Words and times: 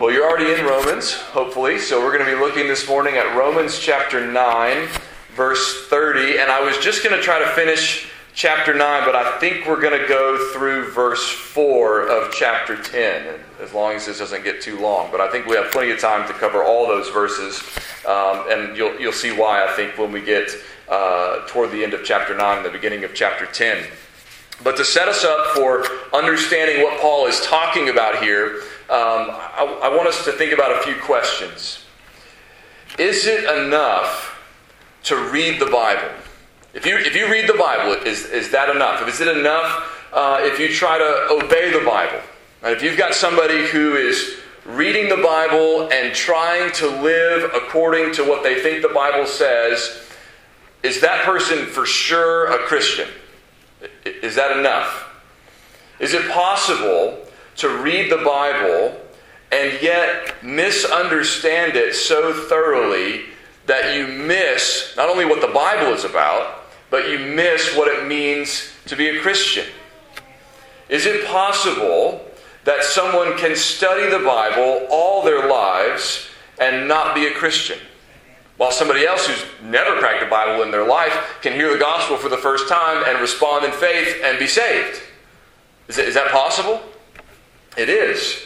Well, 0.00 0.10
you're 0.10 0.26
already 0.26 0.58
in 0.58 0.64
Romans, 0.64 1.12
hopefully, 1.12 1.78
so 1.78 2.00
we're 2.02 2.16
going 2.16 2.24
to 2.24 2.34
be 2.34 2.40
looking 2.40 2.66
this 2.66 2.88
morning 2.88 3.16
at 3.16 3.36
Romans 3.36 3.78
chapter 3.78 4.26
9, 4.26 4.88
verse 5.34 5.86
30. 5.88 6.38
And 6.38 6.50
I 6.50 6.62
was 6.62 6.78
just 6.78 7.04
going 7.04 7.14
to 7.14 7.20
try 7.20 7.38
to 7.38 7.46
finish 7.48 8.08
chapter 8.32 8.72
9, 8.72 9.04
but 9.04 9.14
I 9.14 9.38
think 9.38 9.66
we're 9.66 9.82
going 9.82 10.00
to 10.00 10.08
go 10.08 10.50
through 10.54 10.92
verse 10.92 11.28
4 11.28 12.08
of 12.08 12.32
chapter 12.32 12.82
10, 12.82 13.38
as 13.60 13.74
long 13.74 13.96
as 13.96 14.06
this 14.06 14.18
doesn't 14.18 14.44
get 14.44 14.62
too 14.62 14.80
long. 14.80 15.10
But 15.10 15.20
I 15.20 15.30
think 15.30 15.44
we 15.44 15.56
have 15.56 15.70
plenty 15.72 15.90
of 15.90 16.00
time 16.00 16.26
to 16.26 16.32
cover 16.32 16.64
all 16.64 16.86
those 16.86 17.10
verses, 17.10 17.60
um, 18.06 18.46
and 18.48 18.78
you'll, 18.78 18.98
you'll 18.98 19.12
see 19.12 19.32
why, 19.32 19.62
I 19.62 19.72
think, 19.74 19.98
when 19.98 20.10
we 20.10 20.22
get 20.22 20.50
uh, 20.88 21.46
toward 21.48 21.70
the 21.70 21.84
end 21.84 21.92
of 21.92 22.02
chapter 22.02 22.34
9 22.34 22.56
and 22.56 22.64
the 22.64 22.70
beginning 22.70 23.04
of 23.04 23.12
chapter 23.12 23.44
10. 23.44 23.84
But 24.64 24.78
to 24.78 24.86
set 24.86 25.06
us 25.06 25.22
up 25.22 25.54
for 25.54 25.84
understanding 26.14 26.82
what 26.82 26.98
Paul 27.00 27.26
is 27.26 27.40
talking 27.42 27.90
about 27.90 28.22
here, 28.22 28.62
um, 28.90 29.30
I, 29.30 29.80
I 29.84 29.94
want 29.94 30.08
us 30.08 30.24
to 30.24 30.32
think 30.32 30.52
about 30.52 30.72
a 30.72 30.82
few 30.82 30.94
questions. 31.02 31.84
Is 32.98 33.26
it 33.26 33.44
enough 33.44 34.40
to 35.04 35.30
read 35.30 35.60
the 35.60 35.66
Bible? 35.66 36.08
If 36.72 36.86
you, 36.86 36.96
if 36.96 37.14
you 37.14 37.30
read 37.30 37.48
the 37.48 37.58
Bible, 37.58 37.92
is, 38.06 38.26
is 38.26 38.50
that 38.50 38.74
enough? 38.74 39.06
Is 39.06 39.20
it 39.20 39.36
enough 39.36 40.08
uh, 40.12 40.38
if 40.40 40.58
you 40.58 40.68
try 40.68 40.96
to 40.96 41.28
obey 41.30 41.70
the 41.70 41.84
Bible? 41.84 42.20
If 42.62 42.82
you've 42.82 42.98
got 42.98 43.14
somebody 43.14 43.66
who 43.66 43.96
is 43.96 44.38
reading 44.64 45.08
the 45.08 45.22
Bible 45.22 45.90
and 45.92 46.14
trying 46.14 46.72
to 46.72 46.86
live 46.86 47.50
according 47.54 48.12
to 48.14 48.24
what 48.24 48.42
they 48.42 48.60
think 48.60 48.82
the 48.82 48.88
Bible 48.88 49.26
says, 49.26 50.08
is 50.82 51.00
that 51.00 51.24
person 51.24 51.66
for 51.66 51.86
sure 51.86 52.46
a 52.52 52.58
Christian? 52.66 53.08
Is 54.04 54.34
that 54.34 54.56
enough? 54.56 55.04
Is 56.00 56.14
it 56.14 56.28
possible 56.30 57.18
to 57.58 57.68
read 57.68 58.10
the 58.10 58.24
Bible 58.24 58.98
and 59.52 59.80
yet 59.82 60.42
misunderstand 60.42 61.76
it 61.76 61.94
so 61.94 62.32
thoroughly 62.32 63.26
that 63.66 63.96
you 63.96 64.06
miss 64.06 64.94
not 64.96 65.08
only 65.08 65.24
what 65.24 65.40
the 65.40 65.48
Bible 65.48 65.92
is 65.92 66.04
about, 66.04 66.64
but 66.90 67.08
you 67.08 67.18
miss 67.18 67.76
what 67.76 67.88
it 67.88 68.06
means 68.06 68.72
to 68.86 68.96
be 68.96 69.08
a 69.08 69.20
Christian? 69.20 69.66
Is 70.88 71.06
it 71.06 71.26
possible 71.26 72.24
that 72.64 72.82
someone 72.82 73.36
can 73.36 73.54
study 73.54 74.08
the 74.08 74.24
Bible 74.24 74.86
all 74.90 75.22
their 75.22 75.48
lives 75.48 76.26
and 76.58 76.88
not 76.88 77.14
be 77.14 77.26
a 77.26 77.34
Christian? 77.34 77.78
While 78.56 78.72
somebody 78.72 79.06
else 79.06 79.26
who's 79.26 79.44
never 79.62 79.98
cracked 79.98 80.22
a 80.22 80.26
Bible 80.26 80.62
in 80.62 80.70
their 80.70 80.86
life 80.86 81.38
can 81.42 81.52
hear 81.52 81.72
the 81.72 81.78
gospel 81.78 82.16
for 82.16 82.28
the 82.28 82.36
first 82.36 82.68
time 82.68 83.04
and 83.06 83.20
respond 83.20 83.64
in 83.64 83.72
faith 83.72 84.20
and 84.24 84.38
be 84.38 84.46
saved. 84.46 85.00
Is, 85.86 86.14
that 86.14 86.30
possible? 86.30 86.82
It 87.78 87.88
is. 87.88 88.44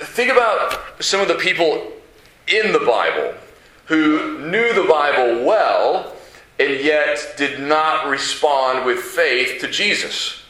Think 0.00 0.30
about 0.30 1.02
some 1.02 1.20
of 1.20 1.26
the 1.26 1.34
people 1.34 1.92
in 2.46 2.72
the 2.72 2.78
Bible 2.78 3.34
who 3.86 4.38
knew 4.48 4.72
the 4.74 4.88
Bible 4.88 5.44
well 5.44 6.14
and 6.60 6.80
yet 6.80 7.34
did 7.36 7.58
not 7.58 8.06
respond 8.06 8.86
with 8.86 9.00
faith 9.00 9.60
to 9.60 9.68
Jesus. 9.68 10.40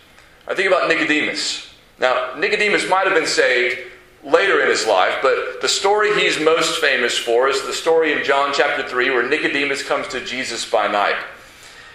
I 0.47 0.55
think 0.55 0.69
about 0.69 0.89
Nicodemus. 0.89 1.73
Now, 1.99 2.35
Nicodemus 2.37 2.89
might 2.91 3.07
have 3.07 3.15
been 3.15 3.27
saved 3.27 3.79
later 4.23 4.61
in 4.61 4.69
his 4.69 4.87
life, 4.87 5.17
but 5.23 5.63
the 5.63 5.69
story 5.69 6.15
he's 6.21 6.39
most 6.39 6.81
famous 6.81 7.17
for 7.17 7.49
is 7.49 7.63
the 7.63 7.73
story 7.73 8.13
in 8.13 8.23
John 8.23 8.53
chapter 8.55 8.87
3 8.87 9.11
where 9.11 9.27
Nicodemus 9.27 9.83
comes 9.83 10.09
to 10.09 10.23
Jesus 10.23 10.71
by 10.71 10.89
night. 10.89 11.17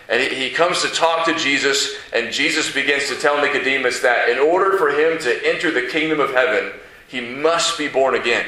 And 0.10 0.22
he, 0.22 0.50
comes 0.50 0.82
to 0.82 0.90
talk 0.90 1.26
to 1.28 1.36
Jesus, 1.36 1.96
and 2.12 2.32
Jesus 2.32 2.72
begins 2.74 3.08
to 3.08 3.16
tell 3.16 3.42
Nicodemus 3.42 4.02
that 4.02 4.28
in 4.28 4.38
order 4.38 4.78
for 4.78 4.90
him 4.90 5.18
to 5.20 5.48
enter 5.48 5.72
the 5.72 5.88
kingdom 5.88 6.20
of 6.20 6.32
heaven, 6.32 6.74
he 7.08 7.22
must 7.22 7.78
be 7.78 7.88
born 7.88 8.16
again. 8.16 8.46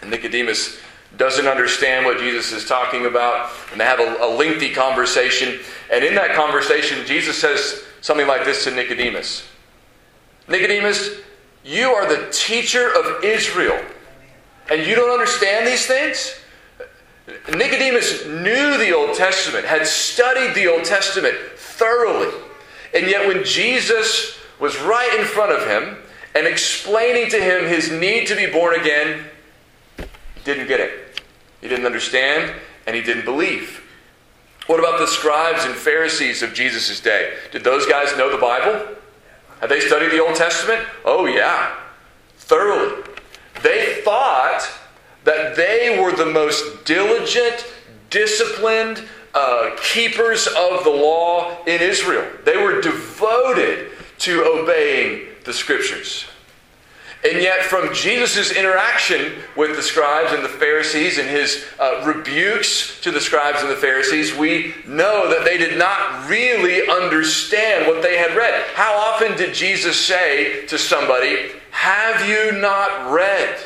And 0.00 0.10
Nicodemus 0.10 0.78
doesn't 1.18 1.46
understand 1.46 2.06
what 2.06 2.18
Jesus 2.18 2.52
is 2.52 2.66
talking 2.66 3.04
about, 3.04 3.50
and 3.70 3.80
they 3.80 3.84
have 3.84 4.00
a, 4.00 4.16
a 4.22 4.28
lengthy 4.34 4.72
conversation. 4.72 5.60
And 5.92 6.02
in 6.02 6.14
that 6.14 6.34
conversation, 6.34 7.06
Jesus 7.06 7.38
says 7.38 7.84
something 8.00 8.26
like 8.26 8.44
this 8.44 8.64
to 8.64 8.70
Nicodemus 8.70 9.46
Nicodemus, 10.48 11.18
you 11.64 11.90
are 11.90 12.06
the 12.08 12.30
teacher 12.32 12.92
of 12.94 13.22
Israel, 13.24 13.80
and 14.70 14.84
you 14.86 14.94
don't 14.94 15.10
understand 15.10 15.66
these 15.66 15.86
things? 15.86 16.34
Nicodemus 17.26 18.26
knew 18.26 18.78
the 18.78 18.92
Old 18.92 19.16
Testament, 19.16 19.64
had 19.64 19.86
studied 19.86 20.54
the 20.54 20.66
Old 20.66 20.84
Testament 20.84 21.36
thoroughly. 21.56 22.32
And 22.94 23.06
yet, 23.06 23.26
when 23.26 23.44
Jesus 23.44 24.38
was 24.58 24.78
right 24.80 25.18
in 25.18 25.24
front 25.24 25.52
of 25.52 25.66
him 25.66 25.96
and 26.34 26.46
explaining 26.46 27.30
to 27.30 27.40
him 27.40 27.66
his 27.66 27.90
need 27.90 28.26
to 28.26 28.36
be 28.36 28.46
born 28.46 28.78
again, 28.78 29.24
he 29.96 30.42
didn't 30.44 30.66
get 30.66 30.80
it. 30.80 31.20
He 31.60 31.68
didn't 31.68 31.86
understand, 31.86 32.52
and 32.86 32.96
he 32.96 33.02
didn't 33.02 33.24
believe. 33.24 33.82
What 34.66 34.78
about 34.78 34.98
the 34.98 35.06
scribes 35.06 35.64
and 35.64 35.74
Pharisees 35.74 36.42
of 36.42 36.54
Jesus' 36.54 37.00
day? 37.00 37.34
Did 37.50 37.64
those 37.64 37.86
guys 37.86 38.16
know 38.16 38.30
the 38.30 38.38
Bible? 38.38 38.96
Had 39.60 39.70
they 39.70 39.80
studied 39.80 40.10
the 40.10 40.24
Old 40.24 40.34
Testament? 40.34 40.84
Oh, 41.04 41.26
yeah, 41.26 41.74
thoroughly. 42.36 43.02
They 43.62 44.00
thought 44.04 44.68
that 45.24 45.56
they 45.56 45.98
were 46.00 46.12
the 46.12 46.26
most 46.26 46.84
diligent, 46.84 47.66
disciplined 48.10 49.04
uh, 49.34 49.76
keepers 49.82 50.46
of 50.46 50.84
the 50.84 50.90
law 50.90 51.64
in 51.64 51.80
Israel. 51.80 52.26
They 52.44 52.56
were 52.56 52.80
devoted 52.80 53.90
to 54.18 54.44
obeying 54.44 55.28
the 55.44 55.52
scriptures. 55.52 56.26
And 57.24 57.40
yet, 57.40 57.62
from 57.62 57.94
Jesus' 57.94 58.50
interaction 58.50 59.34
with 59.56 59.76
the 59.76 59.82
scribes 59.82 60.32
and 60.32 60.44
the 60.44 60.48
Pharisees 60.48 61.18
and 61.18 61.28
his 61.28 61.64
uh, 61.78 62.02
rebukes 62.04 63.00
to 63.02 63.12
the 63.12 63.20
scribes 63.20 63.60
and 63.60 63.70
the 63.70 63.76
Pharisees, 63.76 64.34
we 64.34 64.74
know 64.88 65.28
that 65.30 65.44
they 65.44 65.56
did 65.56 65.78
not 65.78 66.28
really 66.28 66.88
understand 66.88 67.86
what 67.86 68.02
they 68.02 68.16
had 68.18 68.36
read. 68.36 68.64
How 68.74 68.94
often 68.94 69.36
did 69.36 69.54
Jesus 69.54 69.96
say 69.96 70.66
to 70.66 70.76
somebody, 70.76 71.52
Have 71.70 72.28
you 72.28 72.60
not 72.60 73.12
read? 73.12 73.60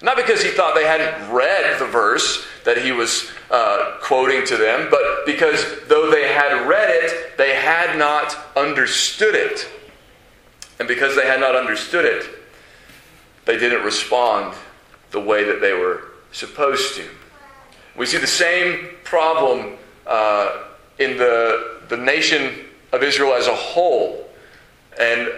Not 0.00 0.16
because 0.16 0.42
he 0.42 0.50
thought 0.50 0.74
they 0.74 0.86
hadn't 0.86 1.32
read 1.32 1.78
the 1.80 1.86
verse 1.86 2.46
that 2.64 2.78
he 2.78 2.92
was 2.92 3.30
uh, 3.50 3.96
quoting 4.00 4.46
to 4.46 4.56
them, 4.56 4.88
but 4.90 5.26
because 5.26 5.64
though 5.88 6.10
they 6.10 6.32
had 6.32 6.68
read 6.68 6.90
it, 6.90 7.36
they 7.36 7.54
had 7.54 7.98
not 7.98 8.36
understood 8.56 9.34
it. 9.34 9.68
And 10.78 10.86
because 10.86 11.16
they 11.16 11.26
had 11.26 11.40
not 11.40 11.56
understood 11.56 12.04
it, 12.04 12.28
they 13.44 13.58
didn't 13.58 13.82
respond 13.82 14.54
the 15.10 15.20
way 15.20 15.42
that 15.44 15.60
they 15.60 15.72
were 15.72 16.04
supposed 16.32 16.94
to. 16.96 17.08
We 17.96 18.06
see 18.06 18.18
the 18.18 18.26
same 18.26 18.90
problem 19.02 19.76
uh, 20.06 20.64
in 20.98 21.16
the, 21.16 21.80
the 21.88 21.96
nation 21.96 22.66
of 22.92 23.02
Israel 23.02 23.32
as 23.32 23.46
a 23.46 23.54
whole. 23.54 24.28
And 25.00 25.30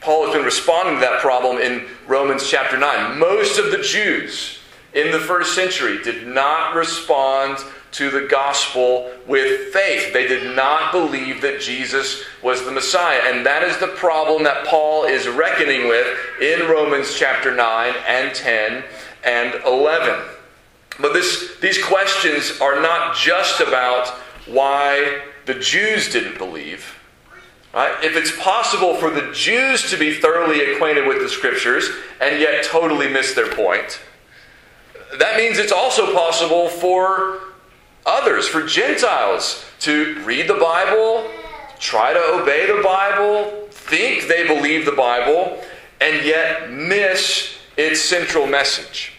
Paul 0.00 0.24
has 0.24 0.34
been 0.34 0.44
responding 0.44 0.94
to 0.94 1.00
that 1.00 1.20
problem 1.20 1.58
in 1.58 1.86
Romans 2.06 2.48
chapter 2.48 2.78
9. 2.78 3.18
Most 3.18 3.58
of 3.58 3.70
the 3.70 3.82
Jews 3.82 4.58
in 4.94 5.10
the 5.12 5.18
first 5.18 5.54
century 5.54 6.02
did 6.02 6.26
not 6.26 6.74
respond 6.74 7.58
to 7.92 8.10
the 8.10 8.26
gospel 8.26 9.10
with 9.26 9.72
faith. 9.72 10.12
They 10.12 10.26
did 10.26 10.56
not 10.56 10.92
believe 10.92 11.42
that 11.42 11.60
Jesus 11.60 12.24
was 12.42 12.64
the 12.64 12.70
Messiah. 12.70 13.20
And 13.26 13.44
that 13.44 13.62
is 13.62 13.76
the 13.78 13.88
problem 13.88 14.44
that 14.44 14.66
Paul 14.66 15.04
is 15.04 15.28
reckoning 15.28 15.88
with 15.88 16.06
in 16.40 16.68
Romans 16.68 17.14
chapter 17.14 17.54
9 17.54 17.94
and 18.06 18.34
10 18.34 18.84
and 19.24 19.54
11. 19.66 20.24
But 20.98 21.12
this, 21.12 21.58
these 21.60 21.82
questions 21.82 22.58
are 22.60 22.80
not 22.80 23.16
just 23.16 23.60
about 23.60 24.08
why 24.46 25.22
the 25.46 25.54
Jews 25.54 26.10
didn't 26.10 26.38
believe 26.38 26.99
Right? 27.72 28.02
If 28.02 28.16
it's 28.16 28.36
possible 28.36 28.96
for 28.96 29.10
the 29.10 29.30
Jews 29.32 29.90
to 29.90 29.96
be 29.96 30.14
thoroughly 30.14 30.72
acquainted 30.72 31.06
with 31.06 31.20
the 31.20 31.28
Scriptures 31.28 31.88
and 32.20 32.40
yet 32.40 32.64
totally 32.64 33.08
miss 33.08 33.34
their 33.34 33.54
point, 33.54 34.00
that 35.18 35.36
means 35.36 35.58
it's 35.58 35.72
also 35.72 36.12
possible 36.12 36.68
for 36.68 37.40
others, 38.06 38.48
for 38.48 38.62
Gentiles, 38.62 39.64
to 39.80 40.20
read 40.24 40.48
the 40.48 40.54
Bible, 40.54 41.28
try 41.78 42.12
to 42.12 42.40
obey 42.40 42.66
the 42.66 42.82
Bible, 42.82 43.68
think 43.70 44.26
they 44.26 44.46
believe 44.46 44.84
the 44.84 44.92
Bible, 44.92 45.62
and 46.00 46.24
yet 46.24 46.70
miss 46.70 47.56
its 47.76 48.00
central 48.00 48.46
message. 48.46 49.12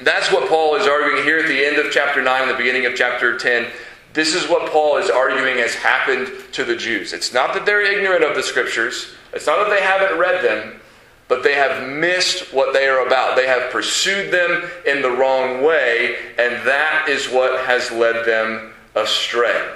That's 0.00 0.30
what 0.30 0.48
Paul 0.48 0.76
is 0.76 0.86
arguing 0.86 1.24
here 1.24 1.38
at 1.38 1.48
the 1.48 1.64
end 1.64 1.76
of 1.78 1.90
chapter 1.90 2.22
9 2.22 2.42
and 2.42 2.50
the 2.50 2.54
beginning 2.54 2.86
of 2.86 2.94
chapter 2.94 3.36
10 3.36 3.66
this 4.14 4.34
is 4.34 4.48
what 4.48 4.70
Paul 4.70 4.96
is 4.96 5.10
arguing 5.10 5.58
has 5.58 5.74
happened 5.74 6.30
to 6.52 6.64
the 6.64 6.76
Jews. 6.76 7.12
It's 7.12 7.32
not 7.32 7.54
that 7.54 7.66
they're 7.66 7.82
ignorant 7.82 8.24
of 8.24 8.34
the 8.34 8.42
scriptures, 8.42 9.14
it's 9.32 9.46
not 9.46 9.58
that 9.58 9.70
they 9.70 9.82
haven't 9.82 10.18
read 10.18 10.42
them, 10.42 10.80
but 11.28 11.42
they 11.42 11.54
have 11.54 11.88
missed 11.88 12.52
what 12.52 12.72
they 12.72 12.88
are 12.88 13.06
about. 13.06 13.36
They 13.36 13.46
have 13.46 13.70
pursued 13.70 14.32
them 14.32 14.70
in 14.86 15.02
the 15.02 15.10
wrong 15.10 15.62
way, 15.62 16.16
and 16.38 16.66
that 16.66 17.06
is 17.08 17.28
what 17.28 17.66
has 17.66 17.92
led 17.92 18.24
them 18.24 18.72
astray. 18.94 19.74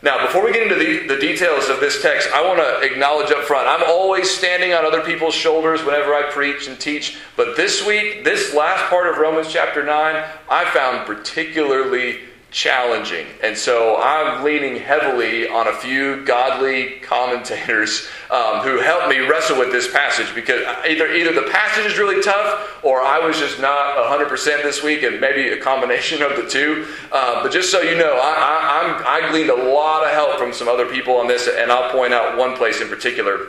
Now, 0.00 0.24
before 0.24 0.44
we 0.44 0.52
get 0.52 0.62
into 0.62 0.76
the, 0.76 1.08
the 1.12 1.20
details 1.20 1.68
of 1.68 1.80
this 1.80 2.00
text, 2.00 2.28
I 2.32 2.46
want 2.46 2.60
to 2.60 2.88
acknowledge 2.88 3.32
up 3.32 3.42
front 3.44 3.66
I'm 3.66 3.82
always 3.90 4.30
standing 4.30 4.72
on 4.72 4.84
other 4.84 5.00
people's 5.02 5.34
shoulders 5.34 5.82
whenever 5.82 6.14
I 6.14 6.30
preach 6.30 6.68
and 6.68 6.78
teach. 6.78 7.18
But 7.36 7.56
this 7.56 7.84
week, 7.84 8.22
this 8.22 8.54
last 8.54 8.88
part 8.88 9.08
of 9.08 9.18
Romans 9.18 9.52
chapter 9.52 9.84
9, 9.84 10.24
I 10.48 10.70
found 10.70 11.04
particularly 11.04 12.20
challenging. 12.50 13.26
And 13.42 13.56
so 13.56 14.00
I'm 14.00 14.42
leaning 14.42 14.76
heavily 14.76 15.46
on 15.48 15.68
a 15.68 15.72
few 15.72 16.24
godly 16.24 16.98
commentators 17.00 18.08
um, 18.30 18.60
who 18.60 18.80
helped 18.80 19.08
me 19.08 19.18
wrestle 19.18 19.58
with 19.58 19.70
this 19.70 19.92
passage 19.92 20.34
because 20.34 20.62
either, 20.86 21.12
either 21.12 21.32
the 21.32 21.50
passage 21.50 21.84
is 21.84 21.98
really 21.98 22.22
tough 22.22 22.78
or 22.82 23.02
I 23.02 23.18
was 23.18 23.38
just 23.38 23.60
not 23.60 23.96
100% 23.96 24.62
this 24.62 24.82
week 24.82 25.02
and 25.02 25.20
maybe 25.20 25.48
a 25.48 25.60
combination 25.60 26.22
of 26.22 26.36
the 26.36 26.48
two. 26.48 26.86
Uh, 27.12 27.42
but 27.42 27.52
just 27.52 27.70
so 27.70 27.82
you 27.82 27.98
know, 27.98 28.14
I, 28.14 29.04
I, 29.04 29.26
I 29.26 29.30
gleaned 29.30 29.50
a 29.50 29.70
lot 29.72 30.04
of 30.04 30.10
help 30.12 30.38
from 30.38 30.54
some 30.54 30.68
other 30.68 30.86
people 30.86 31.16
on 31.16 31.26
this, 31.26 31.48
and 31.48 31.70
I'll 31.70 31.90
point 31.92 32.14
out 32.14 32.38
one 32.38 32.56
place 32.56 32.80
in 32.80 32.88
particular 32.88 33.40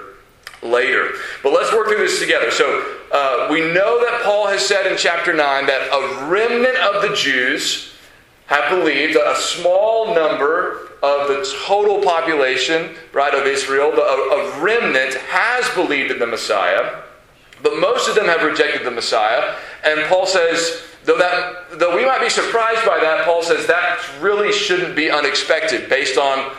later. 0.62 1.12
But 1.42 1.54
let's 1.54 1.72
work 1.72 1.88
through 1.88 2.00
this 2.00 2.20
together. 2.20 2.52
So 2.52 2.98
uh, 3.14 3.48
we 3.50 3.62
know 3.62 4.04
that 4.04 4.22
Paul 4.24 4.48
has 4.48 4.66
said 4.66 4.92
in 4.92 4.98
chapter 4.98 5.34
9 5.34 5.66
that 5.68 5.90
a 5.94 6.26
remnant 6.28 6.78
of 6.78 7.02
the 7.02 7.16
Jews 7.16 7.89
have 8.50 8.70
believed, 8.72 9.16
a 9.16 9.36
small 9.36 10.16
number 10.16 10.90
of 11.04 11.28
the 11.28 11.56
total 11.68 12.02
population, 12.02 12.96
right, 13.14 13.36
of 13.36 13.46
Israel, 13.46 13.92
the, 13.92 14.02
a, 14.02 14.58
a 14.58 14.60
remnant 14.60 15.14
has 15.14 15.70
believed 15.76 16.10
in 16.10 16.18
the 16.18 16.26
Messiah, 16.26 17.04
but 17.62 17.80
most 17.80 18.10
of 18.10 18.16
them 18.16 18.26
have 18.26 18.42
rejected 18.44 18.84
the 18.84 18.92
Messiah. 18.92 19.56
And 19.84 20.02
Paul 20.08 20.26
says, 20.26 20.82
though 21.06 21.20
that 21.20 21.80
though 21.80 21.96
we 21.96 22.06
might 22.06 22.22
be 22.22 22.30
surprised 22.30 22.84
by 22.88 23.00
that, 23.00 23.24
Paul 23.24 23.44
says 23.44 23.68
that 23.68 24.04
really 24.20 24.52
shouldn't 24.52 24.96
be 24.96 25.12
unexpected 25.12 25.88
based 25.88 26.18
on 26.18 26.52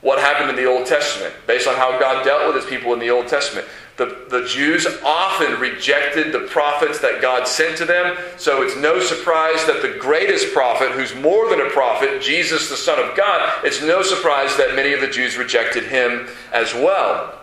what 0.00 0.18
happened 0.18 0.50
in 0.50 0.56
the 0.56 0.64
Old 0.64 0.86
Testament, 0.86 1.34
based 1.46 1.66
on 1.66 1.74
how 1.74 1.98
God 1.98 2.24
dealt 2.24 2.46
with 2.46 2.62
his 2.62 2.70
people 2.70 2.92
in 2.92 3.00
the 3.00 3.10
Old 3.10 3.26
Testament. 3.26 3.66
The, 3.96 4.26
the 4.30 4.46
Jews 4.46 4.86
often 5.04 5.58
rejected 5.58 6.32
the 6.32 6.46
prophets 6.46 7.00
that 7.00 7.20
God 7.20 7.48
sent 7.48 7.76
to 7.78 7.84
them, 7.84 8.16
so 8.36 8.62
it's 8.62 8.76
no 8.76 9.00
surprise 9.00 9.66
that 9.66 9.82
the 9.82 9.98
greatest 9.98 10.54
prophet, 10.54 10.92
who's 10.92 11.16
more 11.16 11.50
than 11.50 11.60
a 11.60 11.70
prophet, 11.70 12.22
Jesus, 12.22 12.68
the 12.68 12.76
Son 12.76 13.00
of 13.00 13.16
God, 13.16 13.64
it's 13.64 13.82
no 13.82 14.02
surprise 14.02 14.56
that 14.56 14.76
many 14.76 14.92
of 14.92 15.00
the 15.00 15.08
Jews 15.08 15.36
rejected 15.36 15.82
him 15.84 16.28
as 16.52 16.72
well. 16.74 17.34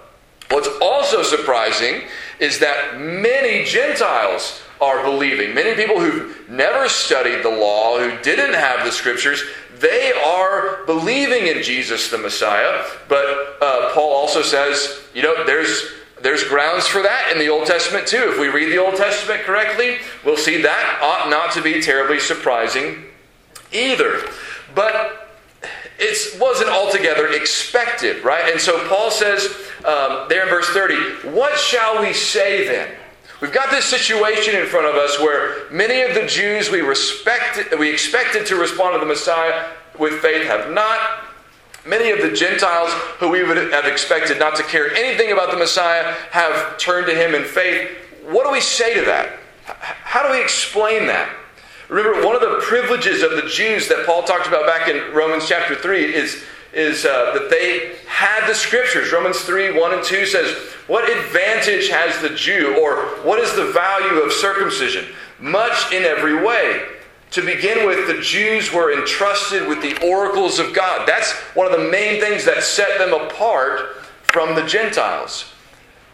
What's 0.49 0.69
also 0.81 1.23
surprising 1.23 2.03
is 2.39 2.59
that 2.59 2.99
many 2.99 3.65
Gentiles 3.65 4.61
are 4.79 5.03
believing. 5.03 5.53
Many 5.53 5.75
people 5.75 5.99
who've 5.99 6.49
never 6.49 6.87
studied 6.87 7.43
the 7.43 7.49
law, 7.49 7.99
who 7.99 8.21
didn't 8.21 8.53
have 8.53 8.85
the 8.85 8.91
scriptures, 8.91 9.43
they 9.79 10.11
are 10.13 10.85
believing 10.85 11.47
in 11.47 11.63
Jesus 11.63 12.09
the 12.09 12.17
Messiah. 12.17 12.83
But 13.07 13.57
uh, 13.61 13.91
Paul 13.93 14.11
also 14.13 14.41
says, 14.41 15.01
you 15.13 15.21
know, 15.21 15.45
there's 15.45 15.91
there's 16.21 16.43
grounds 16.43 16.87
for 16.87 17.03
that 17.03 17.31
in 17.31 17.37
the 17.37 17.49
Old 17.49 17.67
Testament 17.67 18.07
too. 18.07 18.31
If 18.31 18.39
we 18.39 18.47
read 18.47 18.71
the 18.71 18.79
Old 18.79 18.95
Testament 18.95 19.41
correctly, 19.41 19.97
we'll 20.23 20.37
see 20.37 20.61
that 20.61 20.99
ought 21.01 21.29
not 21.29 21.53
to 21.53 21.61
be 21.61 21.81
terribly 21.81 22.19
surprising 22.19 23.05
either. 23.71 24.21
But 24.73 25.29
it 25.99 26.39
wasn't 26.39 26.69
altogether 26.69 27.27
expected, 27.27 28.23
right? 28.23 28.51
And 28.51 28.59
so 28.59 28.87
Paul 28.87 29.11
says 29.11 29.45
um, 29.85 30.25
there 30.29 30.43
in 30.43 30.49
verse 30.49 30.69
30, 30.69 31.29
What 31.29 31.59
shall 31.59 32.01
we 32.01 32.13
say 32.13 32.67
then? 32.67 32.95
We've 33.45 33.53
got 33.53 33.69
this 33.69 33.85
situation 33.85 34.55
in 34.55 34.65
front 34.65 34.87
of 34.87 34.95
us 34.95 35.19
where 35.19 35.69
many 35.69 36.01
of 36.01 36.15
the 36.15 36.25
Jews 36.25 36.71
we, 36.71 36.81
respected, 36.81 37.77
we 37.77 37.93
expected 37.93 38.47
to 38.47 38.55
respond 38.55 38.95
to 38.95 38.99
the 38.99 39.05
Messiah 39.05 39.67
with 39.99 40.19
faith 40.19 40.47
have 40.47 40.71
not. 40.71 41.25
Many 41.85 42.09
of 42.09 42.27
the 42.27 42.35
Gentiles 42.35 42.89
who 43.19 43.29
we 43.29 43.43
would 43.43 43.57
have 43.71 43.85
expected 43.85 44.39
not 44.39 44.55
to 44.55 44.63
care 44.63 44.91
anything 44.95 45.31
about 45.31 45.51
the 45.51 45.57
Messiah 45.57 46.15
have 46.31 46.79
turned 46.79 47.05
to 47.05 47.13
him 47.13 47.35
in 47.35 47.43
faith. 47.43 47.87
What 48.23 48.47
do 48.47 48.51
we 48.51 48.61
say 48.61 48.95
to 48.95 49.05
that? 49.05 49.37
How 49.65 50.25
do 50.25 50.31
we 50.31 50.41
explain 50.41 51.05
that? 51.05 51.29
Remember, 51.87 52.25
one 52.25 52.33
of 52.33 52.41
the 52.41 52.61
privileges 52.63 53.21
of 53.21 53.33
the 53.33 53.47
Jews 53.47 53.87
that 53.89 54.07
Paul 54.07 54.23
talked 54.23 54.47
about 54.47 54.65
back 54.65 54.89
in 54.89 55.13
Romans 55.13 55.47
chapter 55.47 55.75
3 55.75 56.15
is, 56.15 56.43
is 56.75 57.05
uh, 57.05 57.31
that 57.33 57.49
they 57.49 57.95
had 58.05 58.47
the 58.47 58.53
scriptures. 58.53 59.11
Romans 59.11 59.39
3 59.41 59.79
1 59.79 59.93
and 59.93 60.03
2 60.03 60.25
says, 60.25 60.55
What 60.87 61.09
advantage 61.09 61.87
has 61.87 62.21
the 62.21 62.35
Jew, 62.35 62.77
or 62.79 62.97
what 63.25 63.39
is 63.39 63.55
the 63.55 63.71
value 63.71 64.21
of 64.21 64.33
circumcision? 64.33 65.05
Much 65.39 65.93
in 65.93 66.03
every 66.03 66.35
way. 66.45 66.85
To 67.31 67.41
begin 67.41 67.87
with, 67.87 68.07
the 68.07 68.21
Jews 68.21 68.71
were 68.71 68.93
entrusted 68.93 69.67
with 69.67 69.81
the 69.81 69.97
oracles 70.05 70.59
of 70.59 70.73
God. 70.73 71.07
That's 71.07 71.31
one 71.55 71.65
of 71.65 71.71
the 71.71 71.89
main 71.89 72.21
things 72.21 72.45
that 72.45 72.61
set 72.61 72.97
them 72.97 73.13
apart 73.13 73.97
from 74.23 74.53
the 74.53 74.63
Gentiles. 74.65 75.51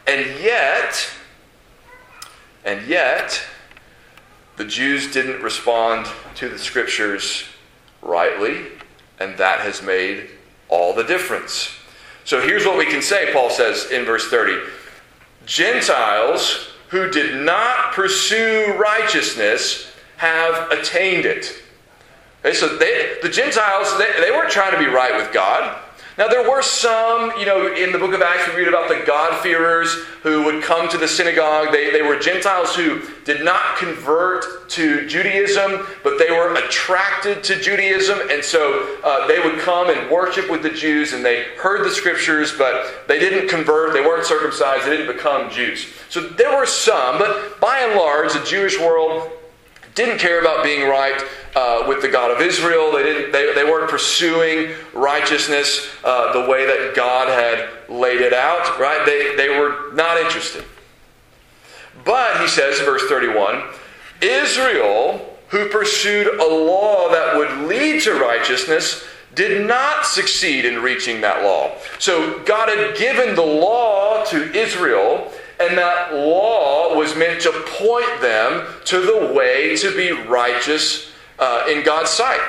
And 0.08 0.40
yet, 0.40 1.10
and 2.64 2.88
yet, 2.88 3.44
the 4.58 4.66
Jews 4.66 5.12
didn't 5.12 5.42
respond 5.42 6.08
to 6.36 6.50
the 6.50 6.58
scriptures 6.58 7.46
rightly, 8.02 8.66
and 9.20 9.38
that 9.38 9.60
has 9.60 9.82
made 9.82 10.30
all 10.72 10.94
the 10.94 11.04
difference. 11.04 11.70
So 12.24 12.42
here's 12.42 12.66
what 12.66 12.78
we 12.78 12.86
can 12.86 13.02
say, 13.02 13.32
Paul 13.32 13.52
says 13.52 13.92
in 13.92 14.06
verse 14.06 14.28
30 14.30 14.58
Gentiles 15.46 16.70
who 16.90 17.10
did 17.10 17.46
not 17.46 17.94
pursue 17.94 18.76
righteousness 18.80 19.92
have 20.18 20.72
attained 20.72 21.26
it. 21.26 21.62
Okay, 22.44 22.56
so 22.56 22.78
they, 22.78 23.18
the 23.22 23.30
Gentiles, 23.30 23.98
they, 23.98 24.08
they 24.20 24.32
weren't 24.32 24.52
trying 24.52 24.72
to 24.72 24.80
be 24.80 24.88
right 24.88 25.16
with 25.16 25.32
God. 25.32 25.80
Now, 26.22 26.28
there 26.28 26.48
were 26.48 26.62
some, 26.62 27.32
you 27.40 27.48
know, 27.48 27.74
in 27.74 27.92
the 27.92 27.98
book 27.98 28.14
of 28.14 28.22
Acts, 28.22 28.48
we 28.48 28.60
read 28.60 28.68
about 28.68 28.88
the 28.88 29.04
God-fearers 29.08 29.92
who 30.22 30.44
would 30.44 30.64
come 30.64 30.88
to 30.90 30.98
the 31.00 31.08
synagogue. 31.08 31.72
They, 31.72 31.90
they 31.90 32.04
were 32.04 32.20
Gentiles 32.20 32.76
who 32.76 33.02
did 33.26 33.44
not 33.44 33.80
convert 33.80 34.70
to 34.70 35.08
Judaism, 35.08 35.84
but 36.04 36.20
they 36.20 36.30
were 36.30 36.54
attracted 36.54 37.44
to 37.46 37.60
Judaism. 37.60 38.20
And 38.30 38.44
so 38.44 39.00
uh, 39.04 39.26
they 39.26 39.40
would 39.40 39.58
come 39.62 39.90
and 39.90 40.12
worship 40.12 40.48
with 40.48 40.62
the 40.62 40.70
Jews, 40.70 41.14
and 41.14 41.26
they 41.26 41.46
heard 41.58 41.84
the 41.84 41.90
scriptures, 41.90 42.54
but 42.56 43.08
they 43.08 43.18
didn't 43.18 43.50
convert. 43.50 43.94
They 43.94 44.02
weren't 44.02 44.28
circumcised. 44.28 44.86
They 44.86 44.98
didn't 44.98 45.16
become 45.16 45.50
Jews. 45.50 45.92
So 46.10 46.22
there 46.22 46.56
were 46.56 46.68
some, 46.68 47.18
but 47.18 47.60
by 47.60 47.80
and 47.80 47.96
large, 47.96 48.34
the 48.34 48.46
Jewish 48.46 48.80
world 48.80 49.32
didn't 49.96 50.20
care 50.20 50.40
about 50.40 50.64
being 50.64 50.88
right 50.88 51.22
uh, 51.56 51.86
with 51.88 52.02
the 52.02 52.08
God 52.08 52.32
of 52.32 52.42
Israel. 52.42 52.92
They, 52.92 53.04
didn't, 53.04 53.32
they, 53.32 53.54
they 53.54 53.64
weren't 53.64 53.90
pursuing 53.90 54.74
righteousness 54.94 55.90
uh, 56.04 56.34
the 56.34 56.50
way 56.50 56.66
that 56.66 56.96
God 56.96 57.28
had 57.28 57.70
laid 57.90 58.22
it 58.22 58.34
out, 58.34 58.80
right? 58.80 59.06
They, 59.06 59.36
they 59.36 59.50
were 59.50 59.92
not 59.94 60.18
interested. 60.18 60.64
But, 62.06 62.42
he 62.42 62.48
says 62.48 62.80
in 62.80 62.86
verse 62.86 63.04
31, 63.08 63.64
Israel, 64.22 65.38
who 65.50 65.68
pursued 65.70 66.28
a 66.28 66.48
law 66.48 67.10
that 67.12 67.36
would 67.36 67.68
lead 67.68 68.02
to 68.04 68.14
righteousness, 68.14 69.04
did 69.36 69.66
not 69.66 70.06
succeed 70.06 70.66
in 70.66 70.82
reaching 70.82 71.22
that 71.22 71.44
law. 71.44 71.72
So, 72.00 72.40
God 72.44 72.70
had 72.70 72.98
given 72.98 73.36
the 73.36 73.42
law 73.42 74.26
to 74.26 74.52
Israel 74.54 75.32
and 75.68 75.78
that 75.78 76.14
law 76.14 76.96
was 76.96 77.16
meant 77.16 77.42
to 77.42 77.52
point 77.52 78.22
them 78.22 78.68
to 78.86 79.02
the 79.02 79.34
way 79.34 79.76
to 79.78 79.96
be 79.96 80.12
righteous 80.12 81.12
uh, 81.40 81.66
in 81.70 81.84
God's 81.84 82.10
sight. 82.10 82.42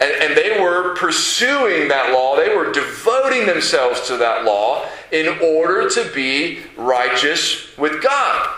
And, 0.00 0.12
and 0.22 0.36
they 0.36 0.60
were 0.60 0.94
pursuing 0.96 1.88
that 1.88 2.12
law, 2.12 2.36
they 2.36 2.54
were 2.54 2.72
devoting 2.72 3.46
themselves 3.46 4.06
to 4.08 4.16
that 4.18 4.44
law 4.44 4.86
in 5.10 5.38
order 5.40 5.88
to 5.88 6.10
be 6.14 6.60
righteous 6.76 7.76
with 7.78 8.02
God. 8.02 8.54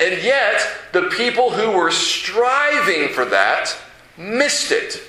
And 0.00 0.22
yet, 0.22 0.64
the 0.92 1.10
people 1.16 1.50
who 1.50 1.72
were 1.72 1.90
striving 1.90 3.08
for 3.08 3.24
that 3.24 3.76
missed 4.16 4.70
it. 4.70 5.02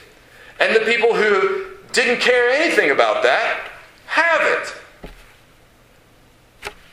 And 0.60 0.76
the 0.76 0.80
people 0.92 1.14
who 1.14 1.68
didn't 1.92 2.22
care 2.22 2.50
anything 2.50 2.90
about 2.90 3.24
that 3.24 3.72
have 4.08 4.42
it. 4.42 4.76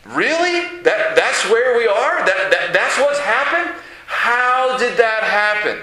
Really? 0.08 0.82
That, 0.82 1.16
that's 1.16 1.50
where 1.50 1.76
we 1.76 1.86
are? 1.86 2.24
That, 2.24 2.50
that, 2.50 2.70
that's 2.72 2.98
what's 2.98 3.18
happened? 3.18 3.74
How 4.06 4.78
did 4.78 4.96
that 4.98 5.22
happen? 5.24 5.82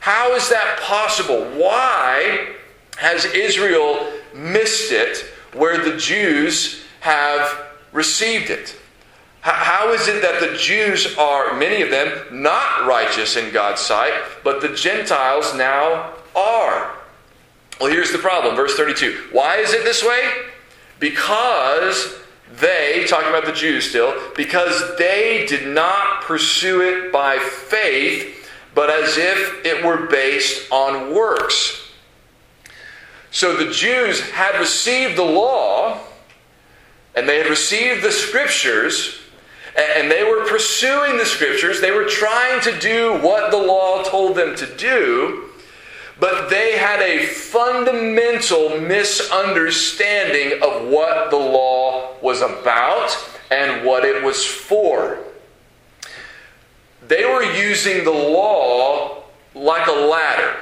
How 0.00 0.34
is 0.34 0.48
that 0.48 0.80
possible? 0.80 1.44
Why 1.56 2.54
has 2.98 3.24
Israel 3.24 4.12
missed 4.34 4.92
it 4.92 5.24
where 5.54 5.82
the 5.82 5.96
Jews 5.96 6.84
have 7.00 7.66
received 7.92 8.50
it? 8.50 8.76
How 9.42 9.92
is 9.92 10.06
it 10.06 10.22
that 10.22 10.40
the 10.40 10.56
Jews 10.56 11.16
are, 11.18 11.54
many 11.54 11.82
of 11.82 11.90
them, 11.90 12.12
not 12.30 12.86
righteous 12.86 13.36
in 13.36 13.52
God's 13.52 13.80
sight, 13.80 14.12
but 14.44 14.60
the 14.60 14.68
Gentiles 14.68 15.52
now 15.56 16.12
are? 16.36 16.94
Well, 17.80 17.90
here's 17.90 18.12
the 18.12 18.18
problem. 18.18 18.54
Verse 18.54 18.76
32. 18.76 19.30
Why 19.32 19.56
is 19.56 19.72
it 19.72 19.82
this 19.82 20.04
way? 20.04 20.30
Because 21.00 22.21
they, 22.58 23.04
talking 23.08 23.28
about 23.28 23.46
the 23.46 23.52
Jews 23.52 23.88
still, 23.88 24.14
because 24.36 24.96
they 24.98 25.46
did 25.46 25.68
not 25.68 26.22
pursue 26.22 26.82
it 26.82 27.12
by 27.12 27.38
faith, 27.38 28.50
but 28.74 28.90
as 28.90 29.16
if 29.18 29.64
it 29.64 29.84
were 29.84 30.06
based 30.06 30.70
on 30.70 31.14
works. 31.14 31.90
So 33.30 33.56
the 33.56 33.70
Jews 33.70 34.20
had 34.30 34.58
received 34.58 35.16
the 35.16 35.24
law, 35.24 35.98
and 37.14 37.28
they 37.28 37.38
had 37.38 37.48
received 37.48 38.02
the 38.02 38.12
scriptures, 38.12 39.18
and 39.76 40.10
they 40.10 40.24
were 40.24 40.44
pursuing 40.46 41.16
the 41.16 41.24
scriptures. 41.24 41.80
They 41.80 41.92
were 41.92 42.04
trying 42.04 42.60
to 42.62 42.78
do 42.78 43.18
what 43.20 43.50
the 43.50 43.56
law 43.56 44.02
told 44.02 44.36
them 44.36 44.54
to 44.56 44.66
do, 44.76 45.48
but 46.22 46.48
they 46.48 46.78
had 46.78 47.02
a 47.02 47.26
fundamental 47.26 48.78
misunderstanding 48.78 50.62
of 50.62 50.86
what 50.86 51.30
the 51.30 51.36
law 51.36 52.14
was 52.22 52.42
about 52.42 53.10
and 53.50 53.84
what 53.84 54.04
it 54.04 54.22
was 54.22 54.46
for. 54.46 55.18
They 57.08 57.24
were 57.24 57.42
using 57.42 58.04
the 58.04 58.12
law 58.12 59.24
like 59.56 59.88
a 59.88 59.90
ladder. 59.90 60.58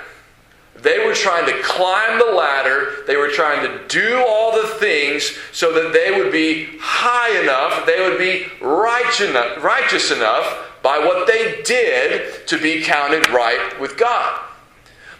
They 0.77 1.05
were 1.07 1.13
trying 1.13 1.45
to 1.45 1.63
climb 1.63 2.19
the 2.19 2.33
ladder. 2.33 3.05
They 3.07 3.17
were 3.17 3.29
trying 3.29 3.63
to 3.69 3.87
do 3.87 4.25
all 4.27 4.53
the 4.53 4.67
things 4.67 5.37
so 5.53 5.75
that 5.75 5.93
they 5.93 6.19
would 6.19 6.33
be 6.33 6.79
high 6.81 7.39
enough, 7.39 7.85
they 7.85 8.01
would 8.01 8.19
be 8.19 8.47
righteous 8.65 10.11
enough 10.11 10.81
by 10.83 10.99
what 10.99 11.27
they 11.27 11.61
did 11.65 12.47
to 12.47 12.57
be 12.57 12.81
counted 12.81 13.29
right 13.29 13.79
with 13.79 13.99
God. 13.99 14.47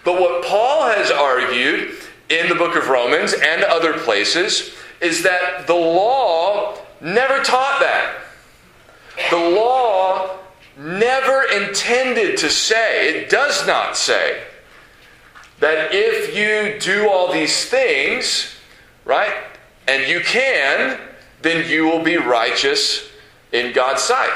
But 0.05 0.21
what 0.21 0.45
Paul 0.45 0.89
has 0.89 1.11
argued 1.11 1.95
in 2.29 2.49
the 2.49 2.55
book 2.55 2.77
of 2.77 2.89
Romans 2.89 3.35
and 3.35 3.63
other 3.65 3.95
places 3.95 4.75
is 5.01 5.23
that 5.23 5.67
the 5.67 5.75
law 5.75 6.79
never 7.01 7.43
taught 7.43 7.81
that. 7.81 8.17
The 9.31 9.37
law 9.37 10.39
never 10.79 11.43
intended 11.53 12.39
to 12.39 12.49
say, 12.49 13.15
it 13.15 13.31
does 13.31 13.67
not 13.67 13.97
say, 13.97 14.43
that 15.59 15.91
if 15.93 16.35
you 16.35 16.81
do 16.81 17.09
all 17.09 17.33
these 17.33 17.67
things, 17.67 18.55
right, 19.05 19.35
and 19.87 20.09
you 20.09 20.21
can, 20.21 20.99
then 21.43 21.69
you 21.69 21.85
will 21.85 22.03
be 22.03 22.17
righteous 22.17 23.11
in 23.53 23.73
God's 23.73 24.03
sight. 24.03 24.33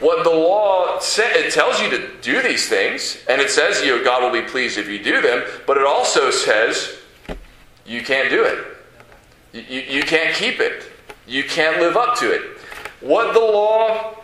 What 0.00 0.24
the 0.24 0.30
law 0.30 0.98
says, 0.98 1.36
it 1.36 1.52
tells 1.52 1.80
you 1.80 1.88
to 1.90 2.16
do 2.20 2.42
these 2.42 2.68
things, 2.68 3.18
and 3.28 3.40
it 3.40 3.50
says 3.50 3.84
you 3.84 3.96
know, 3.96 4.04
God 4.04 4.22
will 4.22 4.42
be 4.42 4.46
pleased 4.46 4.76
if 4.76 4.88
you 4.88 5.02
do 5.02 5.20
them, 5.22 5.44
but 5.66 5.76
it 5.76 5.86
also 5.86 6.30
says 6.30 6.96
you 7.86 8.02
can't 8.02 8.28
do 8.28 8.44
it. 8.44 8.66
You, 9.52 9.80
you 9.80 10.02
can't 10.02 10.34
keep 10.34 10.58
it. 10.58 10.90
You 11.26 11.44
can't 11.44 11.80
live 11.80 11.96
up 11.96 12.18
to 12.18 12.32
it. 12.32 12.58
What 13.00 13.34
the 13.34 13.40
law 13.40 14.16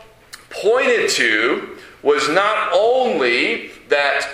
pointed 0.51 1.09
to 1.11 1.79
was 2.03 2.29
not 2.29 2.73
only 2.73 3.71
that 3.89 4.29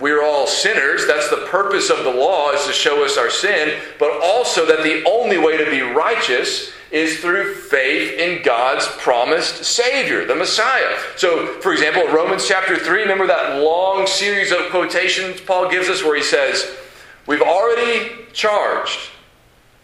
we're 0.00 0.24
all 0.24 0.46
sinners, 0.46 1.06
that's 1.06 1.28
the 1.28 1.46
purpose 1.48 1.90
of 1.90 2.04
the 2.04 2.10
law, 2.10 2.52
is 2.52 2.66
to 2.66 2.72
show 2.72 3.04
us 3.04 3.18
our 3.18 3.30
sin, 3.30 3.78
but 3.98 4.10
also 4.22 4.64
that 4.66 4.82
the 4.82 5.04
only 5.04 5.36
way 5.36 5.58
to 5.58 5.70
be 5.70 5.82
righteous 5.82 6.72
is 6.90 7.20
through 7.20 7.54
faith 7.54 8.18
in 8.18 8.42
God's 8.42 8.86
promised 8.96 9.64
Savior, 9.64 10.24
the 10.24 10.34
Messiah. 10.34 10.96
So, 11.16 11.60
for 11.60 11.72
example, 11.72 12.08
Romans 12.08 12.48
chapter 12.48 12.76
3, 12.76 13.02
remember 13.02 13.26
that 13.26 13.62
long 13.62 14.06
series 14.06 14.50
of 14.50 14.70
quotations 14.70 15.40
Paul 15.40 15.70
gives 15.70 15.88
us 15.88 16.02
where 16.02 16.16
he 16.16 16.22
says, 16.22 16.76
We've 17.26 17.42
already 17.42 18.24
charged 18.32 19.10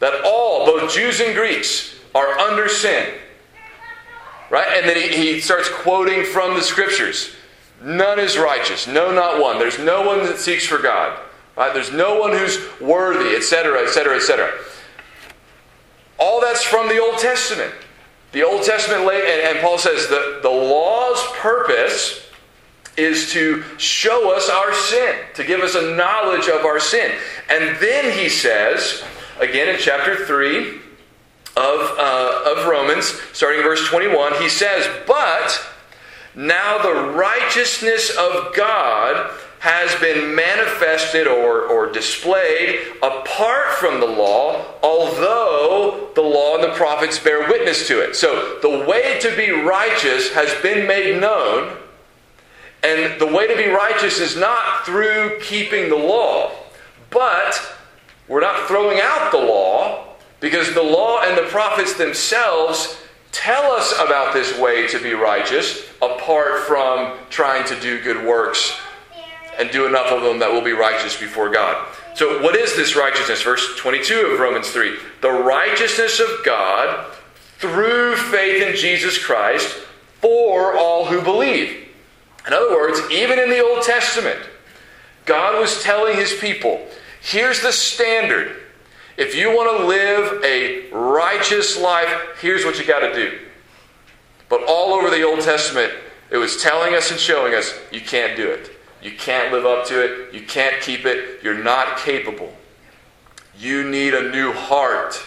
that 0.00 0.22
all, 0.24 0.66
both 0.66 0.92
Jews 0.92 1.20
and 1.20 1.34
Greeks, 1.34 1.94
are 2.14 2.38
under 2.38 2.68
sin. 2.68 3.14
Right? 4.50 4.66
And 4.78 4.88
then 4.88 4.96
he, 4.96 5.34
he 5.34 5.40
starts 5.40 5.68
quoting 5.68 6.24
from 6.24 6.54
the 6.54 6.62
scriptures. 6.62 7.35
None 7.82 8.18
is 8.18 8.38
righteous, 8.38 8.86
no, 8.86 9.12
not 9.12 9.40
one. 9.40 9.58
There's 9.58 9.78
no 9.78 10.06
one 10.06 10.24
that 10.24 10.38
seeks 10.38 10.66
for 10.66 10.78
God. 10.78 11.18
Right? 11.56 11.72
There's 11.72 11.92
no 11.92 12.20
one 12.20 12.32
who's 12.32 12.58
worthy, 12.80 13.34
etc., 13.34 13.82
etc., 13.82 14.16
etc. 14.16 14.52
All 16.18 16.40
that's 16.40 16.62
from 16.62 16.88
the 16.88 16.98
Old 16.98 17.18
Testament. 17.18 17.72
The 18.32 18.42
Old 18.42 18.62
Testament, 18.62 19.10
and 19.10 19.58
Paul 19.60 19.78
says 19.78 20.08
that 20.08 20.40
the 20.42 20.50
law's 20.50 21.22
purpose 21.36 22.26
is 22.96 23.30
to 23.32 23.62
show 23.78 24.34
us 24.34 24.48
our 24.48 24.72
sin, 24.74 25.16
to 25.34 25.44
give 25.44 25.60
us 25.60 25.74
a 25.74 25.94
knowledge 25.96 26.48
of 26.48 26.64
our 26.64 26.80
sin. 26.80 27.12
And 27.50 27.76
then 27.78 28.18
he 28.18 28.28
says, 28.28 29.02
again 29.38 29.68
in 29.68 29.80
chapter 29.80 30.26
3 30.26 30.80
of, 31.56 31.98
uh, 31.98 32.54
of 32.56 32.66
Romans, 32.66 33.06
starting 33.32 33.62
verse 33.62 33.86
21, 33.88 34.40
he 34.42 34.48
says, 34.48 34.88
But 35.06 35.66
now 36.36 36.78
the 36.78 37.12
righteousness 37.16 38.10
of 38.10 38.54
God 38.54 39.30
has 39.60 39.94
been 40.00 40.34
manifested 40.34 41.26
or, 41.26 41.62
or 41.62 41.90
displayed 41.90 42.78
apart 43.02 43.72
from 43.72 44.00
the 44.00 44.06
law, 44.06 44.64
although 44.82 46.10
the 46.14 46.20
law 46.20 46.56
and 46.56 46.64
the 46.64 46.76
prophets 46.76 47.18
bear 47.18 47.48
witness 47.48 47.88
to 47.88 48.00
it. 48.00 48.14
So 48.14 48.58
the 48.60 48.84
way 48.86 49.18
to 49.20 49.34
be 49.34 49.50
righteous 49.50 50.32
has 50.34 50.54
been 50.62 50.86
made 50.86 51.20
known, 51.20 51.74
and 52.84 53.18
the 53.18 53.26
way 53.26 53.46
to 53.48 53.56
be 53.56 53.68
righteous 53.68 54.20
is 54.20 54.36
not 54.36 54.84
through 54.84 55.38
keeping 55.40 55.88
the 55.88 55.96
law, 55.96 56.52
but 57.10 57.76
we're 58.28 58.40
not 58.40 58.68
throwing 58.68 59.00
out 59.00 59.32
the 59.32 59.38
law 59.38 60.04
because 60.40 60.74
the 60.74 60.82
law 60.82 61.22
and 61.22 61.36
the 61.36 61.48
prophets 61.50 61.94
themselves 61.94 63.00
tell 63.32 63.72
us 63.72 63.92
about 63.94 64.32
this 64.32 64.58
way 64.58 64.86
to 64.88 65.02
be 65.02 65.12
righteous 65.14 65.88
apart 66.02 66.60
from 66.60 67.18
trying 67.30 67.66
to 67.66 67.80
do 67.80 68.02
good 68.02 68.26
works 68.26 68.78
and 69.58 69.70
do 69.70 69.86
enough 69.86 70.12
of 70.12 70.22
them 70.22 70.38
that 70.38 70.50
will 70.50 70.62
be 70.62 70.72
righteous 70.72 71.18
before 71.18 71.50
God. 71.50 71.86
So, 72.14 72.42
what 72.42 72.56
is 72.56 72.74
this 72.76 72.96
righteousness? 72.96 73.42
Verse 73.42 73.76
22 73.76 74.32
of 74.32 74.40
Romans 74.40 74.70
3 74.70 74.96
The 75.20 75.30
righteousness 75.30 76.20
of 76.20 76.28
God 76.44 77.12
through 77.58 78.16
faith 78.16 78.62
in 78.62 78.76
Jesus 78.76 79.22
Christ 79.22 79.68
for 80.20 80.76
all 80.76 81.06
who 81.06 81.22
believe. 81.22 81.88
In 82.46 82.52
other 82.52 82.70
words, 82.70 83.00
even 83.10 83.38
in 83.38 83.50
the 83.50 83.62
Old 83.62 83.82
Testament, 83.82 84.38
God 85.24 85.60
was 85.60 85.82
telling 85.82 86.16
his 86.16 86.32
people 86.34 86.86
here's 87.20 87.60
the 87.60 87.72
standard. 87.72 88.62
If 89.16 89.34
you 89.34 89.48
want 89.48 89.80
to 89.80 89.86
live 89.86 90.44
a 90.44 90.90
righteous 90.90 91.80
life, 91.80 92.38
here's 92.40 92.64
what 92.64 92.78
you 92.78 92.86
got 92.86 93.00
to 93.00 93.14
do. 93.14 93.38
But 94.48 94.62
all 94.68 94.92
over 94.92 95.10
the 95.10 95.22
Old 95.22 95.40
Testament, 95.40 95.92
it 96.30 96.36
was 96.36 96.62
telling 96.62 96.94
us 96.94 97.10
and 97.10 97.18
showing 97.18 97.54
us 97.54 97.78
you 97.90 98.00
can't 98.00 98.36
do 98.36 98.50
it. 98.50 98.72
You 99.02 99.12
can't 99.12 99.52
live 99.52 99.64
up 99.64 99.86
to 99.86 100.04
it. 100.04 100.34
You 100.34 100.42
can't 100.42 100.80
keep 100.82 101.06
it. 101.06 101.42
You're 101.42 101.62
not 101.62 101.98
capable. 101.98 102.52
You 103.58 103.88
need 103.88 104.14
a 104.14 104.30
new 104.30 104.52
heart. 104.52 105.18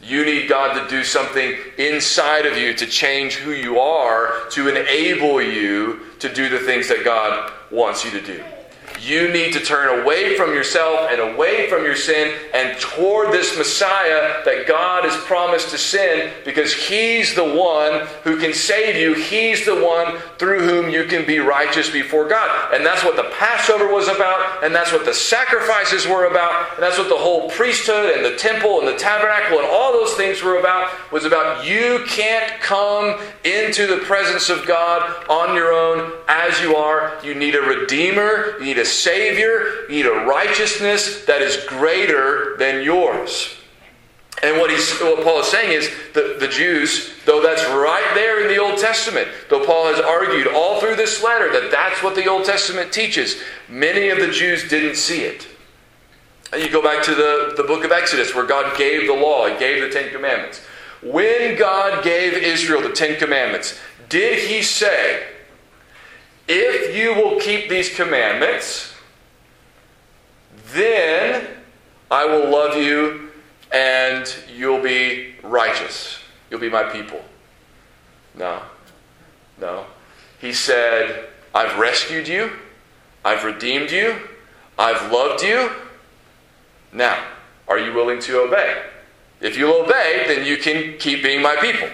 You 0.00 0.24
need 0.24 0.48
God 0.48 0.80
to 0.80 0.88
do 0.88 1.02
something 1.02 1.56
inside 1.76 2.46
of 2.46 2.56
you 2.56 2.72
to 2.74 2.86
change 2.86 3.34
who 3.34 3.50
you 3.50 3.80
are, 3.80 4.48
to 4.50 4.68
enable 4.68 5.42
you 5.42 6.00
to 6.20 6.32
do 6.32 6.48
the 6.48 6.60
things 6.60 6.88
that 6.88 7.04
God 7.04 7.52
wants 7.70 8.04
you 8.04 8.12
to 8.12 8.20
do. 8.20 8.44
You 9.00 9.32
need 9.32 9.52
to 9.54 9.60
turn 9.60 10.00
away 10.00 10.36
from 10.36 10.54
yourself 10.54 11.08
and 11.10 11.20
away 11.20 11.68
from 11.68 11.84
your 11.84 11.96
sin 11.96 12.34
and 12.54 12.78
toward 12.80 13.32
this 13.32 13.56
Messiah 13.56 14.44
that 14.44 14.66
God 14.66 15.04
has 15.04 15.16
promised 15.24 15.70
to 15.70 15.78
send 15.78 16.32
because 16.44 16.72
He's 16.72 17.34
the 17.34 17.44
one 17.44 18.06
who 18.24 18.38
can 18.38 18.52
save 18.52 18.96
you. 18.96 19.14
He's 19.14 19.64
the 19.64 19.82
one 19.82 20.18
through 20.38 20.60
whom 20.60 20.90
you 20.90 21.04
can 21.04 21.26
be 21.26 21.38
righteous 21.38 21.90
before 21.90 22.28
God. 22.28 22.74
And 22.74 22.84
that's 22.84 23.04
what 23.04 23.16
the 23.16 23.30
Passover 23.38 23.92
was 23.92 24.08
about, 24.08 24.64
and 24.64 24.74
that's 24.74 24.92
what 24.92 25.04
the 25.04 25.14
sacrifices 25.14 26.06
were 26.06 26.26
about, 26.26 26.74
and 26.74 26.82
that's 26.82 26.98
what 26.98 27.08
the 27.08 27.16
whole 27.16 27.50
priesthood 27.50 28.16
and 28.16 28.24
the 28.24 28.36
temple 28.36 28.80
and 28.80 28.88
the 28.88 28.96
tabernacle 28.96 29.58
and 29.58 29.66
all 29.66 29.92
those 29.92 30.14
things 30.14 30.42
were 30.42 30.58
about 30.58 30.90
was 31.12 31.24
about 31.24 31.64
you 31.64 32.04
can't 32.06 32.60
come 32.60 33.20
into 33.44 33.86
the 33.86 33.98
presence 34.04 34.50
of 34.50 34.66
God 34.66 35.24
on 35.28 35.54
your 35.54 35.72
own 35.72 36.12
as 36.28 36.60
you 36.60 36.76
are. 36.76 37.18
You 37.22 37.34
need 37.34 37.54
a 37.54 37.60
redeemer, 37.60 38.58
you 38.58 38.66
need 38.66 38.78
a 38.78 38.84
Savior, 38.88 39.84
you 39.88 39.96
need 39.96 40.06
a 40.06 40.24
righteousness 40.26 41.24
that 41.26 41.42
is 41.42 41.64
greater 41.68 42.56
than 42.58 42.82
yours. 42.82 43.58
And 44.42 44.58
what, 44.58 44.70
he's, 44.70 44.98
what 45.00 45.24
Paul 45.24 45.40
is 45.40 45.48
saying 45.48 45.72
is 45.72 45.90
that 46.14 46.38
the 46.38 46.46
Jews, 46.46 47.12
though 47.26 47.42
that's 47.42 47.64
right 47.70 48.08
there 48.14 48.40
in 48.42 48.48
the 48.48 48.58
Old 48.58 48.78
Testament, 48.78 49.28
though 49.50 49.64
Paul 49.64 49.92
has 49.92 50.00
argued 50.00 50.46
all 50.46 50.80
through 50.80 50.96
this 50.96 51.22
letter 51.24 51.50
that 51.52 51.70
that's 51.72 52.02
what 52.02 52.14
the 52.14 52.26
Old 52.26 52.44
Testament 52.44 52.92
teaches, 52.92 53.42
many 53.68 54.10
of 54.10 54.18
the 54.18 54.28
Jews 54.28 54.68
didn't 54.68 54.96
see 54.96 55.22
it. 55.22 55.48
And 56.52 56.62
you 56.62 56.70
go 56.70 56.82
back 56.82 57.02
to 57.04 57.14
the, 57.14 57.54
the 57.56 57.64
book 57.64 57.84
of 57.84 57.90
Exodus 57.90 58.34
where 58.34 58.46
God 58.46 58.78
gave 58.78 59.06
the 59.06 59.14
law, 59.14 59.48
He 59.48 59.58
gave 59.58 59.82
the 59.82 59.90
Ten 59.90 60.10
Commandments. 60.10 60.60
When 61.02 61.58
God 61.58 62.04
gave 62.04 62.34
Israel 62.34 62.80
the 62.80 62.92
Ten 62.92 63.18
Commandments, 63.18 63.78
did 64.08 64.48
He 64.48 64.62
say, 64.62 65.26
if 66.48 66.96
you 66.96 67.14
will 67.14 67.38
keep 67.38 67.68
these 67.68 67.94
commandments, 67.94 68.94
then 70.72 71.46
I 72.10 72.24
will 72.24 72.50
love 72.50 72.76
you 72.76 73.30
and 73.70 74.34
you'll 74.56 74.82
be 74.82 75.34
righteous. 75.42 76.18
You'll 76.50 76.60
be 76.60 76.70
my 76.70 76.84
people. 76.84 77.22
No. 78.34 78.62
No. 79.60 79.84
He 80.40 80.52
said, 80.52 81.28
I've 81.54 81.78
rescued 81.78 82.26
you. 82.26 82.52
I've 83.24 83.44
redeemed 83.44 83.90
you. 83.90 84.16
I've 84.78 85.12
loved 85.12 85.42
you. 85.42 85.70
Now, 86.92 87.22
are 87.66 87.78
you 87.78 87.92
willing 87.92 88.20
to 88.20 88.40
obey? 88.40 88.82
If 89.40 89.58
you'll 89.58 89.82
obey, 89.82 90.24
then 90.26 90.46
you 90.46 90.56
can 90.56 90.96
keep 90.98 91.22
being 91.22 91.42
my 91.42 91.56
people, 91.56 91.88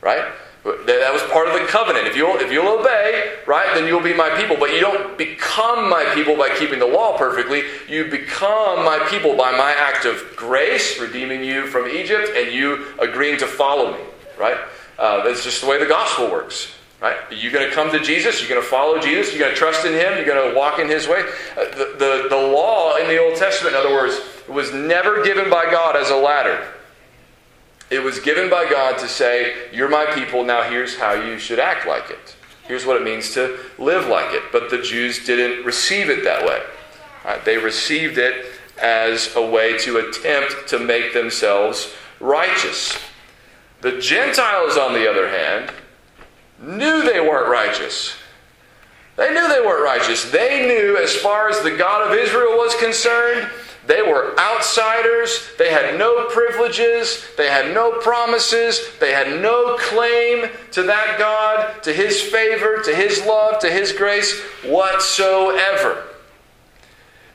right? 0.00 0.24
That 0.66 1.12
was 1.12 1.22
part 1.30 1.46
of 1.46 1.54
the 1.54 1.64
covenant. 1.68 2.08
If 2.08 2.16
you'll, 2.16 2.36
if 2.40 2.50
you'll 2.50 2.80
obey, 2.80 3.36
right, 3.46 3.72
then 3.74 3.86
you'll 3.86 4.02
be 4.02 4.12
my 4.12 4.30
people. 4.30 4.56
But 4.58 4.72
you 4.72 4.80
don't 4.80 5.16
become 5.16 5.88
my 5.88 6.04
people 6.12 6.36
by 6.36 6.56
keeping 6.58 6.80
the 6.80 6.86
law 6.86 7.16
perfectly. 7.16 7.62
You 7.88 8.10
become 8.10 8.84
my 8.84 8.98
people 9.08 9.36
by 9.36 9.52
my 9.52 9.72
act 9.78 10.06
of 10.06 10.24
grace, 10.34 10.98
redeeming 10.98 11.44
you 11.44 11.68
from 11.68 11.86
Egypt, 11.88 12.30
and 12.36 12.52
you 12.52 12.86
agreeing 12.98 13.38
to 13.38 13.46
follow 13.46 13.92
me, 13.92 14.04
right? 14.36 14.58
Uh, 14.98 15.22
that's 15.22 15.44
just 15.44 15.60
the 15.60 15.68
way 15.68 15.78
the 15.78 15.86
gospel 15.86 16.32
works. 16.32 16.72
Right? 17.00 17.16
You're 17.30 17.52
going 17.52 17.68
to 17.68 17.74
come 17.74 17.92
to 17.92 18.00
Jesus. 18.00 18.40
You're 18.40 18.48
going 18.48 18.62
to 18.62 18.66
follow 18.66 18.98
Jesus. 18.98 19.32
You're 19.32 19.42
going 19.42 19.52
to 19.52 19.58
trust 19.58 19.86
in 19.86 19.92
Him. 19.92 20.16
You're 20.16 20.24
going 20.24 20.50
to 20.50 20.58
walk 20.58 20.80
in 20.80 20.88
His 20.88 21.06
way. 21.06 21.20
Uh, 21.56 21.64
the, 21.76 21.94
the, 21.98 22.26
the 22.30 22.36
law 22.36 22.96
in 22.96 23.06
the 23.06 23.22
Old 23.22 23.36
Testament, 23.36 23.76
in 23.76 23.80
other 23.80 23.94
words, 23.94 24.18
was 24.48 24.72
never 24.72 25.22
given 25.22 25.48
by 25.48 25.70
God 25.70 25.94
as 25.94 26.10
a 26.10 26.16
ladder. 26.16 26.72
It 27.90 28.02
was 28.02 28.18
given 28.18 28.50
by 28.50 28.68
God 28.68 28.98
to 28.98 29.08
say, 29.08 29.68
You're 29.72 29.88
my 29.88 30.06
people, 30.06 30.44
now 30.44 30.62
here's 30.62 30.96
how 30.96 31.12
you 31.12 31.38
should 31.38 31.58
act 31.58 31.86
like 31.86 32.10
it. 32.10 32.36
Here's 32.66 32.84
what 32.84 32.96
it 32.96 33.04
means 33.04 33.32
to 33.34 33.58
live 33.78 34.08
like 34.08 34.34
it. 34.34 34.42
But 34.50 34.70
the 34.70 34.82
Jews 34.82 35.24
didn't 35.24 35.64
receive 35.64 36.10
it 36.10 36.24
that 36.24 36.44
way. 36.44 36.62
Right? 37.24 37.44
They 37.44 37.58
received 37.58 38.18
it 38.18 38.46
as 38.80 39.34
a 39.36 39.44
way 39.44 39.78
to 39.78 39.98
attempt 39.98 40.68
to 40.68 40.78
make 40.78 41.12
themselves 41.12 41.94
righteous. 42.20 42.98
The 43.82 43.98
Gentiles, 44.00 44.76
on 44.76 44.94
the 44.94 45.08
other 45.08 45.28
hand, 45.28 45.70
knew 46.60 47.02
they 47.02 47.20
weren't 47.20 47.48
righteous. 47.48 48.16
They 49.16 49.32
knew 49.32 49.48
they 49.48 49.60
weren't 49.60 49.84
righteous. 49.84 50.30
They 50.30 50.66
knew, 50.66 50.96
as 50.96 51.14
far 51.14 51.48
as 51.48 51.62
the 51.62 51.76
God 51.76 52.06
of 52.06 52.18
Israel 52.18 52.56
was 52.56 52.74
concerned, 52.76 53.48
they 53.86 54.02
were 54.02 54.38
outsiders. 54.38 55.48
They 55.58 55.70
had 55.70 55.96
no 55.98 56.26
privileges. 56.26 57.24
They 57.36 57.48
had 57.48 57.72
no 57.72 57.92
promises. 58.00 58.80
They 58.98 59.12
had 59.12 59.40
no 59.40 59.76
claim 59.78 60.50
to 60.72 60.82
that 60.82 61.18
God, 61.18 61.82
to 61.84 61.92
His 61.92 62.20
favor, 62.20 62.82
to 62.82 62.94
His 62.94 63.24
love, 63.24 63.60
to 63.60 63.70
His 63.70 63.92
grace 63.92 64.40
whatsoever. 64.64 66.04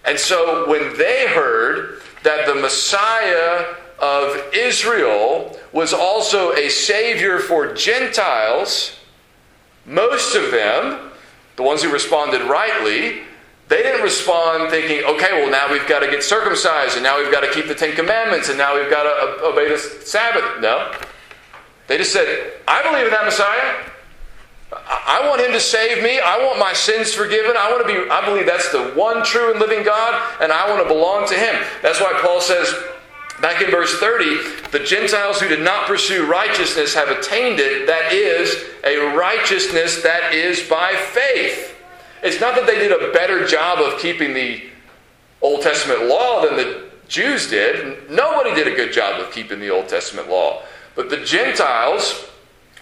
And 0.03 0.19
so 0.19 0.69
when 0.69 0.97
they 0.97 1.27
heard 1.27 2.01
that 2.23 2.45
the 2.45 2.55
Messiah 2.55 3.75
of 3.99 4.53
Israel 4.53 5.57
was 5.71 5.93
also 5.93 6.53
a 6.53 6.69
Savior 6.69 7.39
for 7.39 7.73
Gentiles, 7.73 8.97
most 9.85 10.35
of 10.35 10.51
them, 10.51 11.11
the 11.55 11.63
ones 11.63 11.83
who 11.83 11.91
responded 11.91 12.41
rightly, 12.41 13.21
they 13.71 13.81
didn't 13.81 14.03
respond 14.03 14.69
thinking, 14.69 15.01
okay, 15.05 15.31
well, 15.31 15.49
now 15.49 15.71
we've 15.71 15.87
got 15.87 15.99
to 15.99 16.11
get 16.11 16.23
circumcised, 16.23 16.95
and 16.95 17.03
now 17.03 17.17
we've 17.17 17.31
got 17.31 17.39
to 17.39 17.49
keep 17.51 17.69
the 17.69 17.73
Ten 17.73 17.95
Commandments, 17.95 18.49
and 18.49 18.57
now 18.57 18.75
we've 18.75 18.91
got 18.91 19.03
to 19.03 19.45
obey 19.45 19.69
the 19.69 19.77
Sabbath. 19.77 20.59
No. 20.59 20.91
They 21.87 21.97
just 21.97 22.11
said, 22.11 22.51
I 22.67 22.83
believe 22.83 23.05
in 23.05 23.11
that 23.11 23.23
Messiah. 23.23 23.87
I 24.73 25.25
want 25.25 25.39
him 25.39 25.53
to 25.53 25.59
save 25.61 26.03
me. 26.03 26.19
I 26.19 26.45
want 26.45 26.59
my 26.59 26.73
sins 26.73 27.13
forgiven. 27.13 27.55
I 27.57 27.71
want 27.71 27.87
to 27.87 27.93
be 27.93 28.09
I 28.09 28.25
believe 28.25 28.45
that's 28.45 28.71
the 28.71 28.91
one 28.91 29.23
true 29.23 29.51
and 29.51 29.59
living 29.59 29.83
God 29.83 30.21
and 30.41 30.49
I 30.49 30.69
want 30.69 30.81
to 30.81 30.87
belong 30.87 31.27
to 31.27 31.35
him. 31.35 31.61
That's 31.81 31.99
why 31.99 32.17
Paul 32.21 32.39
says 32.39 32.73
back 33.41 33.61
in 33.61 33.69
verse 33.69 33.99
30, 33.99 34.69
the 34.71 34.79
Gentiles 34.79 35.41
who 35.41 35.49
did 35.49 35.59
not 35.59 35.87
pursue 35.87 36.25
righteousness 36.25 36.93
have 36.93 37.09
attained 37.09 37.59
it, 37.59 37.87
that 37.87 38.13
is 38.13 38.63
a 38.85 39.13
righteousness 39.13 40.01
that 40.03 40.33
is 40.33 40.61
by 40.69 40.93
faith. 40.95 41.80
It's 42.23 42.39
not 42.39 42.55
that 42.55 42.67
they 42.67 42.75
did 42.75 42.91
a 42.91 43.11
better 43.11 43.45
job 43.47 43.79
of 43.79 43.99
keeping 43.99 44.33
the 44.33 44.63
Old 45.41 45.61
Testament 45.61 46.07
law 46.07 46.45
than 46.45 46.55
the 46.55 46.89
Jews 47.07 47.49
did. 47.49 48.09
Nobody 48.09 48.53
did 48.53 48.67
a 48.67 48.75
good 48.75 48.93
job 48.93 49.19
of 49.19 49.31
keeping 49.31 49.59
the 49.59 49.69
Old 49.69 49.89
Testament 49.89 50.29
law. 50.29 50.61
But 50.95 51.09
the 51.09 51.17
Gentiles 51.17 52.27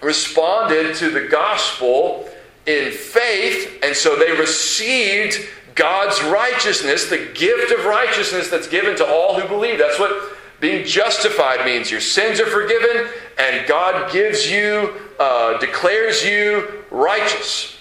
responded 0.01 0.95
to 0.95 1.09
the 1.09 1.27
gospel 1.27 2.29
in 2.65 2.91
faith, 2.91 3.79
and 3.81 3.95
so 3.95 4.15
they 4.15 4.31
received 4.31 5.47
God's 5.75 6.21
righteousness, 6.23 7.09
the 7.09 7.29
gift 7.33 7.71
of 7.71 7.85
righteousness 7.85 8.49
that's 8.49 8.67
given 8.67 8.95
to 8.97 9.05
all 9.05 9.39
who 9.39 9.47
believe. 9.47 9.79
That's 9.79 9.99
what 9.99 10.33
being 10.59 10.85
justified 10.85 11.65
means. 11.65 11.89
Your 11.89 12.01
sins 12.01 12.39
are 12.39 12.45
forgiven, 12.45 13.07
and 13.37 13.65
God 13.67 14.11
gives 14.11 14.51
you, 14.51 14.93
uh, 15.19 15.57
declares 15.59 16.23
you 16.23 16.83
righteous. 16.91 17.78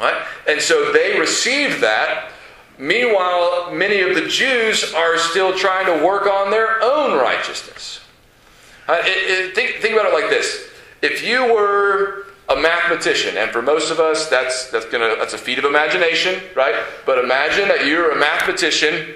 Right? 0.00 0.26
And 0.48 0.60
so 0.60 0.92
they 0.92 1.18
received 1.18 1.80
that. 1.82 2.30
Meanwhile, 2.78 3.72
many 3.72 4.00
of 4.00 4.14
the 4.14 4.28
Jews 4.28 4.94
are 4.94 5.18
still 5.18 5.56
trying 5.56 5.86
to 5.86 6.04
work 6.04 6.26
on 6.26 6.50
their 6.50 6.80
own 6.82 7.18
righteousness. 7.18 8.00
Uh, 8.86 9.02
it, 9.04 9.48
it, 9.48 9.54
think, 9.54 9.82
think 9.82 9.94
about 9.94 10.06
it 10.06 10.14
like 10.14 10.30
this. 10.30 10.68
If 11.02 11.24
you 11.24 11.52
were 11.52 12.26
a 12.48 12.56
mathematician, 12.56 13.36
and 13.36 13.50
for 13.50 13.60
most 13.60 13.90
of 13.90 13.98
us, 13.98 14.28
that's, 14.28 14.70
that's, 14.70 14.86
gonna, 14.86 15.16
that's 15.18 15.34
a 15.34 15.38
feat 15.38 15.58
of 15.58 15.64
imagination, 15.64 16.40
right? 16.54 16.74
But 17.04 17.18
imagine 17.18 17.68
that 17.68 17.86
you're 17.86 18.12
a 18.12 18.18
mathematician 18.18 19.14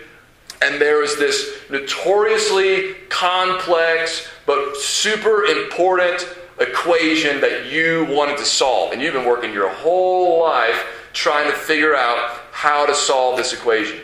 and 0.62 0.80
there 0.80 1.02
is 1.02 1.18
this 1.18 1.58
notoriously 1.70 2.94
complex 3.08 4.28
but 4.46 4.76
super 4.76 5.44
important 5.44 6.26
equation 6.62 7.40
that 7.40 7.70
you 7.70 8.06
wanted 8.10 8.38
to 8.38 8.44
solve. 8.44 8.92
And 8.92 9.02
you've 9.02 9.14
been 9.14 9.26
working 9.26 9.52
your 9.52 9.70
whole 9.70 10.42
life 10.42 10.84
trying 11.12 11.50
to 11.50 11.56
figure 11.56 11.94
out 11.94 12.40
how 12.52 12.86
to 12.86 12.94
solve 12.94 13.36
this 13.36 13.52
equation. 13.52 14.00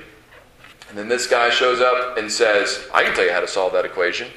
And 0.89 0.97
then 0.97 1.09
this 1.09 1.27
guy 1.27 1.51
shows 1.51 1.81
up 1.81 2.17
and 2.19 2.31
says, 2.31 2.87
I 2.95 3.05
can 3.05 3.15
tell 3.15 3.25
you 3.25 3.33
how 3.33 3.41
to 3.41 3.49
solve 3.49 3.73
that 3.73 3.85
equation. 3.85 4.29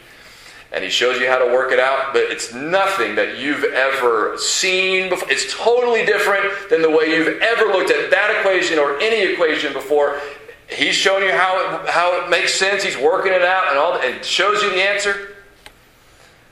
And 0.74 0.84
he 0.84 0.90
shows 0.90 1.20
you 1.20 1.28
how 1.28 1.38
to 1.38 1.52
work 1.52 1.74
it 1.74 1.80
out, 1.80 2.14
but 2.14 2.24
it's 2.24 2.54
nothing 2.54 3.16
that 3.16 3.38
you've 3.38 3.66
ever 3.66 4.38
seen 4.38 5.10
before. 5.10 5.30
It's 5.30 5.54
totally 5.54 6.06
different 6.06 6.70
than 6.70 6.82
the 6.82 6.90
way 6.90 7.14
you've 7.14 7.42
ever 7.42 7.66
looked 7.66 7.92
at 7.92 8.10
that 8.12 8.38
equation 8.40 8.80
or 8.80 8.98
any 9.02 9.34
equation 9.34 9.74
before. 9.74 10.22
He's 10.70 10.96
showing 10.96 11.26
you 11.26 11.34
how 11.34 11.82
it, 11.84 11.90
how 11.90 12.24
it 12.24 12.30
makes 12.30 12.54
sense. 12.54 12.84
He's 12.84 12.98
working 12.98 13.34
it 13.34 13.42
out 13.42 13.68
and 13.68 13.78
all, 13.78 13.96
and 13.96 14.24
shows 14.24 14.64
you 14.64 14.70
the 14.70 14.82
answer. 14.82 15.36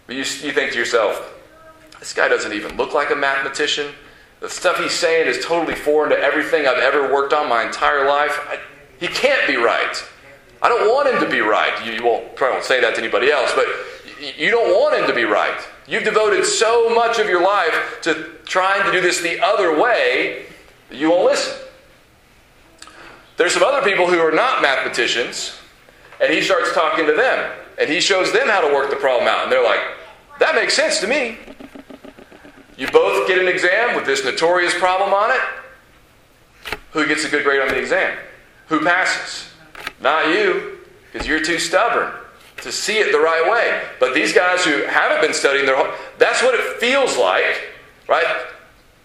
But 0.05 0.17
you, 0.17 0.19
you 0.19 0.51
think 0.51 0.73
to 0.73 0.77
yourself, 0.77 1.33
this 1.99 2.13
guy 2.13 2.27
doesn't 2.27 2.53
even 2.53 2.77
look 2.77 2.93
like 2.93 3.11
a 3.11 3.15
mathematician. 3.15 3.91
The 4.39 4.49
stuff 4.49 4.77
he's 4.77 4.93
saying 4.93 5.27
is 5.27 5.43
totally 5.43 5.75
foreign 5.75 6.11
to 6.11 6.17
everything 6.17 6.65
I've 6.65 6.77
ever 6.77 7.13
worked 7.13 7.33
on 7.33 7.49
my 7.49 7.65
entire 7.65 8.07
life. 8.07 8.39
I, 8.49 8.59
he 8.99 9.07
can't 9.07 9.45
be 9.47 9.57
right. 9.57 10.03
I 10.61 10.69
don't 10.69 10.89
want 10.89 11.09
him 11.09 11.21
to 11.21 11.29
be 11.29 11.41
right. 11.41 11.85
You, 11.85 11.93
you 11.93 12.03
won't, 12.03 12.35
probably 12.35 12.55
won't 12.55 12.65
say 12.65 12.81
that 12.81 12.95
to 12.95 13.01
anybody 13.01 13.31
else, 13.31 13.51
but 13.53 13.65
you 14.37 14.49
don't 14.49 14.71
want 14.71 14.97
him 14.97 15.07
to 15.07 15.13
be 15.13 15.23
right. 15.23 15.59
You've 15.87 16.03
devoted 16.03 16.45
so 16.45 16.93
much 16.93 17.19
of 17.19 17.27
your 17.27 17.41
life 17.41 17.99
to 18.01 18.29
trying 18.45 18.83
to 18.83 18.91
do 18.91 19.01
this 19.01 19.21
the 19.21 19.39
other 19.41 19.79
way, 19.79 20.45
you 20.91 21.09
won't 21.09 21.25
listen. 21.25 21.57
There's 23.37 23.53
some 23.53 23.63
other 23.63 23.81
people 23.89 24.07
who 24.07 24.19
are 24.19 24.31
not 24.31 24.61
mathematicians, 24.61 25.57
and 26.21 26.33
he 26.33 26.41
starts 26.41 26.73
talking 26.73 27.05
to 27.05 27.13
them, 27.13 27.51
and 27.79 27.89
he 27.89 28.01
shows 28.01 28.33
them 28.33 28.47
how 28.47 28.67
to 28.67 28.73
work 28.73 28.89
the 28.89 28.97
problem 28.97 29.27
out, 29.27 29.43
and 29.43 29.51
they're 29.51 29.63
like, 29.63 29.79
that 30.39 30.55
makes 30.55 30.73
sense 30.73 30.99
to 30.99 31.07
me. 31.07 31.37
You 32.79 32.87
both 32.87 33.27
get 33.27 33.37
an 33.37 33.49
exam 33.49 33.93
with 33.97 34.05
this 34.05 34.23
notorious 34.23 34.73
problem 34.73 35.13
on 35.13 35.31
it. 35.31 36.77
Who 36.93 37.05
gets 37.05 37.25
a 37.25 37.29
good 37.29 37.43
grade 37.43 37.59
on 37.59 37.67
the 37.67 37.77
exam? 37.77 38.17
Who 38.67 38.79
passes? 38.79 39.51
Not 39.99 40.29
you, 40.29 40.77
because 41.11 41.27
you're 41.27 41.43
too 41.43 41.59
stubborn 41.59 42.13
to 42.61 42.71
see 42.71 42.97
it 42.99 43.11
the 43.11 43.19
right 43.19 43.51
way. 43.51 43.83
But 43.99 44.13
these 44.13 44.31
guys 44.31 44.63
who 44.63 44.83
haven't 44.83 45.21
been 45.21 45.33
studying 45.33 45.65
their 45.65 45.75
whole, 45.75 45.93
that's 46.17 46.41
what 46.41 46.55
it 46.55 46.79
feels 46.79 47.17
like, 47.17 47.73
right? 48.07 48.47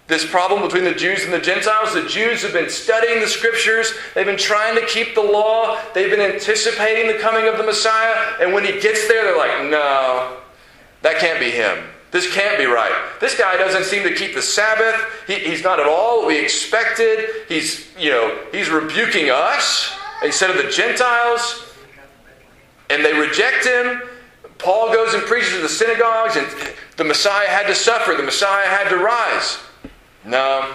This 0.07 0.25
problem 0.25 0.63
between 0.63 0.85
the 0.85 0.95
Jews 0.95 1.25
and 1.25 1.33
the 1.33 1.41
Gentiles. 1.41 1.95
The 1.95 2.07
Jews 2.07 2.43
have 2.43 2.53
been 2.53 2.71
studying 2.71 3.21
the 3.21 3.27
scriptures. 3.27 3.93
They've 4.15 4.25
been 4.25 4.37
trying 4.37 4.79
to 4.79 4.87
keep 4.87 5.17
the 5.17 5.23
law. 5.23 5.81
They've 5.95 6.11
been 6.11 6.21
anticipating 6.21 7.09
the 7.09 7.19
coming 7.19 7.49
of 7.49 7.59
the 7.59 7.65
Messiah. 7.65 8.35
And 8.41 8.53
when 8.53 8.65
he 8.65 8.79
gets 8.81 9.09
there, 9.09 9.25
they're 9.25 9.37
like, 9.37 9.69
no, 9.69 10.37
that 11.03 11.19
can't 11.19 11.41
be 11.41 11.51
him. 11.51 11.89
This 12.15 12.33
can't 12.33 12.57
be 12.57 12.67
right. 12.67 12.93
This 13.19 13.37
guy 13.37 13.57
doesn't 13.57 13.87
seem 13.87 14.05
to 14.05 14.15
keep 14.15 14.37
the 14.37 14.41
Sabbath. 14.41 14.95
He, 15.27 15.35
he's 15.35 15.65
not 15.65 15.81
at 15.81 15.87
all 15.87 16.19
what 16.19 16.29
we 16.29 16.39
expected. 16.39 17.29
He's, 17.49 17.89
you 17.99 18.11
know, 18.11 18.39
he's 18.53 18.71
rebuking 18.71 19.31
us 19.31 19.93
instead 20.23 20.49
of 20.49 20.65
the 20.65 20.71
Gentiles. 20.71 21.75
And 22.89 23.05
they 23.05 23.13
reject 23.15 23.67
him. 23.67 24.03
Paul 24.59 24.93
goes 24.93 25.15
and 25.15 25.25
preaches 25.25 25.57
in 25.57 25.63
the 25.63 25.69
synagogues, 25.69 26.37
and 26.37 26.47
the 26.97 27.03
Messiah 27.03 27.49
had 27.49 27.67
to 27.67 27.75
suffer. 27.75 28.15
The 28.15 28.23
Messiah 28.23 28.69
had 28.69 28.89
to 28.91 28.99
rise. 28.99 29.59
No, 30.25 30.73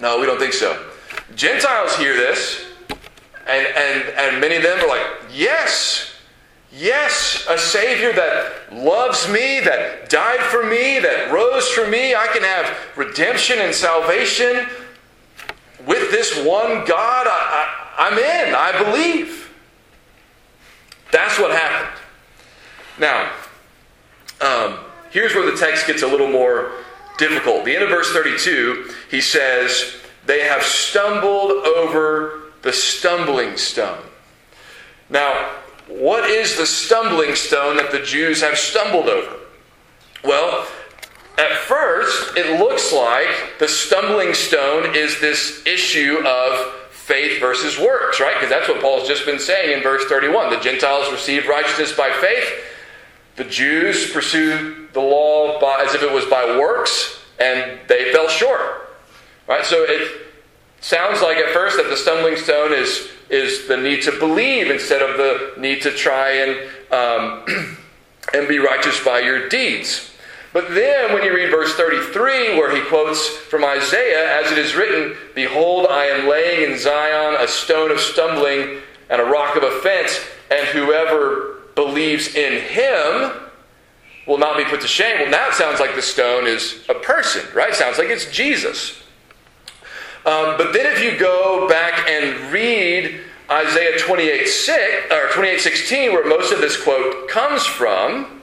no, 0.00 0.18
we 0.18 0.24
don't 0.24 0.38
think 0.38 0.54
so. 0.54 0.82
Gentiles 1.36 1.94
hear 1.96 2.14
this, 2.14 2.64
and, 3.46 3.66
and, 3.66 4.08
and 4.16 4.40
many 4.40 4.56
of 4.56 4.62
them 4.62 4.80
are 4.80 4.88
like, 4.88 5.06
yes, 5.30 6.14
Yes, 6.70 7.46
a 7.48 7.56
Savior 7.56 8.12
that 8.12 8.72
loves 8.72 9.26
me, 9.28 9.60
that 9.60 10.10
died 10.10 10.40
for 10.40 10.64
me, 10.64 10.98
that 10.98 11.32
rose 11.32 11.66
for 11.68 11.88
me. 11.88 12.14
I 12.14 12.26
can 12.26 12.42
have 12.42 12.76
redemption 12.96 13.58
and 13.60 13.74
salvation 13.74 14.66
with 15.86 16.10
this 16.10 16.36
one 16.44 16.84
God. 16.84 17.26
I, 17.28 18.08
am 18.10 18.18
in. 18.18 18.54
I 18.54 18.84
believe. 18.84 19.50
That's 21.10 21.38
what 21.38 21.52
happened. 21.52 22.02
Now, 22.98 23.32
um, 24.42 24.78
here's 25.10 25.34
where 25.34 25.50
the 25.50 25.56
text 25.56 25.86
gets 25.86 26.02
a 26.02 26.06
little 26.06 26.30
more 26.30 26.72
difficult. 27.16 27.64
The 27.64 27.74
end 27.74 27.84
of 27.84 27.88
verse 27.88 28.12
32, 28.12 28.90
he 29.10 29.22
says, 29.22 29.96
They 30.26 30.40
have 30.44 30.62
stumbled 30.62 31.50
over 31.50 32.42
the 32.60 32.74
stumbling 32.74 33.56
stone. 33.56 34.02
Now, 35.08 35.50
what 35.88 36.28
is 36.28 36.56
the 36.56 36.66
stumbling 36.66 37.34
stone 37.34 37.76
that 37.76 37.90
the 37.90 38.00
Jews 38.00 38.42
have 38.42 38.58
stumbled 38.58 39.08
over? 39.08 39.36
Well, 40.22 40.66
at 41.38 41.52
first, 41.52 42.36
it 42.36 42.58
looks 42.58 42.92
like 42.92 43.58
the 43.58 43.68
stumbling 43.68 44.34
stone 44.34 44.94
is 44.94 45.20
this 45.20 45.64
issue 45.66 46.18
of 46.26 46.74
faith 46.90 47.40
versus 47.40 47.78
works, 47.78 48.20
right? 48.20 48.34
Because 48.34 48.50
that's 48.50 48.68
what 48.68 48.82
Paul's 48.82 49.08
just 49.08 49.24
been 49.24 49.38
saying 49.38 49.76
in 49.76 49.82
verse 49.82 50.04
31. 50.04 50.50
The 50.50 50.60
Gentiles 50.60 51.10
received 51.10 51.46
righteousness 51.46 51.96
by 51.96 52.10
faith. 52.20 52.64
The 53.36 53.44
Jews 53.44 54.10
pursued 54.10 54.92
the 54.92 55.00
law 55.00 55.60
by, 55.60 55.84
as 55.86 55.94
if 55.94 56.02
it 56.02 56.12
was 56.12 56.26
by 56.26 56.44
works, 56.58 57.18
and 57.38 57.78
they 57.88 58.12
fell 58.12 58.28
short. 58.28 58.60
Right? 59.46 59.64
So 59.64 59.84
it 59.88 60.27
sounds 60.80 61.20
like 61.22 61.36
at 61.38 61.52
first 61.52 61.76
that 61.76 61.88
the 61.88 61.96
stumbling 61.96 62.36
stone 62.36 62.72
is, 62.72 63.08
is 63.30 63.66
the 63.68 63.76
need 63.76 64.02
to 64.02 64.12
believe 64.18 64.70
instead 64.70 65.02
of 65.02 65.16
the 65.16 65.60
need 65.60 65.82
to 65.82 65.90
try 65.90 66.30
and, 66.30 66.70
um, 66.92 67.76
and 68.34 68.48
be 68.48 68.58
righteous 68.58 69.02
by 69.04 69.20
your 69.20 69.48
deeds. 69.48 70.10
But 70.52 70.74
then, 70.74 71.12
when 71.12 71.22
you 71.22 71.34
read 71.34 71.50
verse 71.50 71.74
33, 71.74 72.56
where 72.56 72.74
he 72.74 72.82
quotes 72.88 73.28
from 73.28 73.64
Isaiah, 73.64 74.40
as 74.42 74.50
it 74.50 74.58
is 74.58 74.74
written, 74.74 75.16
Behold, 75.34 75.86
I 75.90 76.06
am 76.06 76.28
laying 76.28 76.70
in 76.70 76.78
Zion 76.78 77.36
a 77.38 77.46
stone 77.46 77.90
of 77.90 78.00
stumbling 78.00 78.78
and 79.10 79.20
a 79.20 79.24
rock 79.24 79.56
of 79.56 79.62
offense, 79.62 80.18
and 80.50 80.66
whoever 80.68 81.60
believes 81.74 82.34
in 82.34 82.62
him 82.62 83.32
will 84.26 84.38
not 84.38 84.56
be 84.56 84.64
put 84.64 84.80
to 84.80 84.88
shame. 84.88 85.20
Well, 85.20 85.30
now 85.30 85.48
it 85.48 85.54
sounds 85.54 85.80
like 85.80 85.94
the 85.94 86.02
stone 86.02 86.46
is 86.46 86.84
a 86.88 86.94
person, 86.94 87.42
right? 87.54 87.70
It 87.70 87.76
sounds 87.76 87.98
like 87.98 88.08
it's 88.08 88.30
Jesus. 88.30 89.02
Um, 90.28 90.58
but 90.58 90.74
then 90.74 90.84
if 90.84 91.02
you 91.02 91.18
go 91.18 91.66
back 91.70 92.06
and 92.06 92.52
read 92.52 93.20
Isaiah 93.50 93.98
28, 93.98 94.46
6, 94.46 95.10
or 95.10 95.28
28 95.32 95.58
16, 95.58 96.12
where 96.12 96.28
most 96.28 96.52
of 96.52 96.60
this 96.60 96.76
quote 96.76 97.30
comes 97.30 97.64
from, 97.64 98.42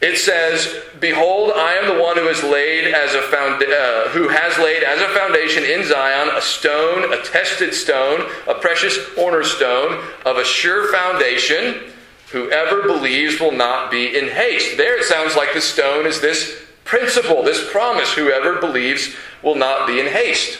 it 0.00 0.18
says, 0.18 0.82
"Behold, 0.98 1.52
I 1.54 1.74
am 1.74 1.86
the 1.86 2.02
one 2.02 2.16
who 2.16 2.26
has 2.26 2.42
laid 2.42 2.92
as 2.92 3.14
a 3.14 3.22
found, 3.22 3.62
uh, 3.62 4.08
who 4.08 4.26
has 4.26 4.58
laid 4.58 4.82
as 4.82 5.00
a 5.00 5.08
foundation 5.10 5.62
in 5.64 5.84
Zion 5.84 6.30
a 6.34 6.40
stone, 6.40 7.12
a 7.12 7.22
tested 7.22 7.74
stone, 7.74 8.28
a 8.48 8.54
precious 8.54 8.98
cornerstone 9.14 10.02
of 10.24 10.36
a 10.36 10.44
sure 10.44 10.90
foundation." 10.90 11.92
Whoever 12.32 12.82
believes 12.82 13.40
will 13.40 13.52
not 13.52 13.90
be 13.90 14.18
in 14.18 14.28
haste. 14.28 14.76
There 14.76 14.98
it 14.98 15.04
sounds 15.04 15.36
like 15.36 15.54
the 15.54 15.60
stone 15.60 16.06
is 16.06 16.20
this 16.20 16.60
principle, 16.84 17.42
this 17.42 17.70
promise. 17.70 18.12
Whoever 18.12 18.56
believes 18.60 19.14
will 19.42 19.54
not 19.54 19.86
be 19.86 20.00
in 20.00 20.06
haste. 20.06 20.58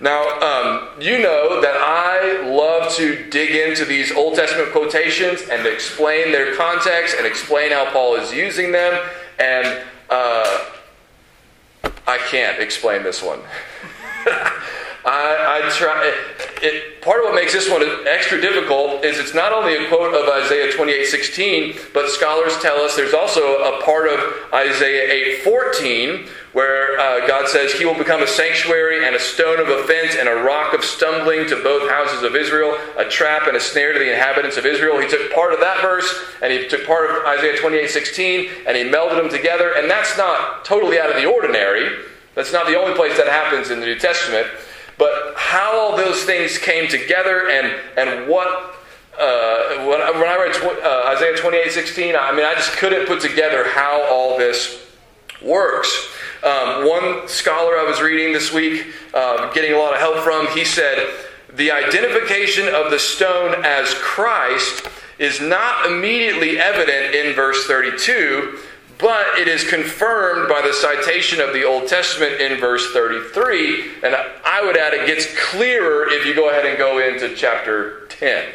Now, 0.00 0.22
um, 0.40 0.88
you 0.98 1.18
know 1.18 1.60
that 1.60 1.76
I 1.76 2.48
love 2.48 2.90
to 2.94 3.28
dig 3.28 3.50
into 3.50 3.84
these 3.84 4.10
Old 4.10 4.34
Testament 4.34 4.72
quotations 4.72 5.42
and 5.50 5.66
explain 5.66 6.32
their 6.32 6.56
context 6.56 7.16
and 7.18 7.26
explain 7.26 7.70
how 7.70 7.90
Paul 7.90 8.16
is 8.16 8.32
using 8.32 8.72
them. 8.72 8.98
And 9.38 9.84
uh, 10.08 10.64
I 12.06 12.16
can't 12.30 12.60
explain 12.60 13.02
this 13.02 13.22
one. 13.22 13.40
I, 15.04 15.62
I 15.64 15.70
try. 15.70 16.12
It, 16.62 17.00
part 17.00 17.20
of 17.20 17.26
what 17.26 17.34
makes 17.34 17.54
this 17.54 17.70
one 17.70 17.82
extra 18.06 18.40
difficult 18.40 19.02
is 19.02 19.18
it's 19.18 19.34
not 19.34 19.52
only 19.52 19.74
a 19.76 19.88
quote 19.88 20.14
of 20.14 20.28
Isaiah 20.44 20.70
28:16, 20.72 21.92
but 21.94 22.08
scholars 22.10 22.58
tell 22.60 22.76
us 22.76 22.96
there's 22.96 23.14
also 23.14 23.62
a 23.62 23.82
part 23.82 24.08
of 24.08 24.20
Isaiah 24.52 25.40
8:14 25.42 26.28
where 26.52 26.98
uh, 26.98 27.26
God 27.26 27.48
says 27.48 27.72
He 27.72 27.86
will 27.86 27.96
become 27.96 28.22
a 28.22 28.26
sanctuary 28.26 29.06
and 29.06 29.14
a 29.14 29.20
stone 29.20 29.60
of 29.60 29.68
offense 29.68 30.16
and 30.16 30.28
a 30.28 30.42
rock 30.42 30.74
of 30.74 30.84
stumbling 30.84 31.48
to 31.48 31.56
both 31.62 31.88
houses 31.88 32.22
of 32.22 32.36
Israel, 32.36 32.76
a 32.98 33.04
trap 33.04 33.46
and 33.46 33.56
a 33.56 33.60
snare 33.60 33.92
to 33.92 33.98
the 33.98 34.12
inhabitants 34.12 34.56
of 34.56 34.66
Israel. 34.66 35.00
He 35.00 35.08
took 35.08 35.32
part 35.32 35.54
of 35.54 35.60
that 35.60 35.80
verse 35.80 36.12
and 36.42 36.52
he 36.52 36.68
took 36.68 36.86
part 36.86 37.10
of 37.10 37.24
Isaiah 37.24 37.56
28:16 37.56 38.50
and 38.66 38.76
he 38.76 38.84
melded 38.84 39.16
them 39.16 39.30
together, 39.30 39.72
and 39.78 39.90
that's 39.90 40.18
not 40.18 40.64
totally 40.66 40.98
out 41.00 41.08
of 41.08 41.16
the 41.16 41.24
ordinary. 41.24 42.04
That's 42.34 42.52
not 42.52 42.66
the 42.66 42.78
only 42.78 42.94
place 42.94 43.16
that 43.16 43.28
happens 43.28 43.70
in 43.70 43.80
the 43.80 43.86
New 43.86 43.98
Testament. 43.98 44.46
But 45.00 45.32
how 45.34 45.78
all 45.78 45.96
those 45.96 46.24
things 46.24 46.58
came 46.58 46.86
together 46.86 47.48
and, 47.48 47.74
and 47.96 48.28
what, 48.28 48.76
uh, 49.18 49.78
when, 49.78 49.98
when 50.20 50.28
I 50.28 50.36
read 50.38 50.52
tw- 50.52 50.84
uh, 50.84 51.14
Isaiah 51.16 51.38
28 51.38 51.72
16, 51.72 52.14
I 52.14 52.32
mean, 52.32 52.44
I 52.44 52.52
just 52.52 52.72
couldn't 52.72 53.06
put 53.06 53.22
together 53.22 53.66
how 53.66 54.02
all 54.02 54.36
this 54.36 54.86
works. 55.40 56.12
Um, 56.44 56.86
one 56.86 57.26
scholar 57.28 57.78
I 57.78 57.84
was 57.88 58.02
reading 58.02 58.34
this 58.34 58.52
week, 58.52 58.88
uh, 59.14 59.50
getting 59.54 59.72
a 59.72 59.78
lot 59.78 59.94
of 59.94 60.00
help 60.00 60.18
from, 60.18 60.46
he 60.48 60.66
said, 60.66 60.98
the 61.54 61.70
identification 61.70 62.68
of 62.68 62.90
the 62.90 62.98
stone 62.98 63.64
as 63.64 63.94
Christ 63.94 64.86
is 65.18 65.40
not 65.40 65.86
immediately 65.86 66.58
evident 66.58 67.14
in 67.14 67.34
verse 67.34 67.66
32 67.66 68.58
but 69.00 69.38
it 69.38 69.48
is 69.48 69.68
confirmed 69.68 70.48
by 70.48 70.60
the 70.60 70.72
citation 70.72 71.40
of 71.40 71.52
the 71.52 71.64
Old 71.64 71.88
Testament 71.88 72.40
in 72.40 72.58
verse 72.60 72.92
33. 72.92 74.02
And 74.02 74.14
I 74.14 74.62
would 74.64 74.76
add 74.76 74.94
it 74.94 75.06
gets 75.06 75.26
clearer 75.50 76.08
if 76.10 76.26
you 76.26 76.34
go 76.34 76.50
ahead 76.50 76.66
and 76.66 76.76
go 76.76 76.98
into 76.98 77.34
chapter 77.34 78.06
10. 78.08 78.48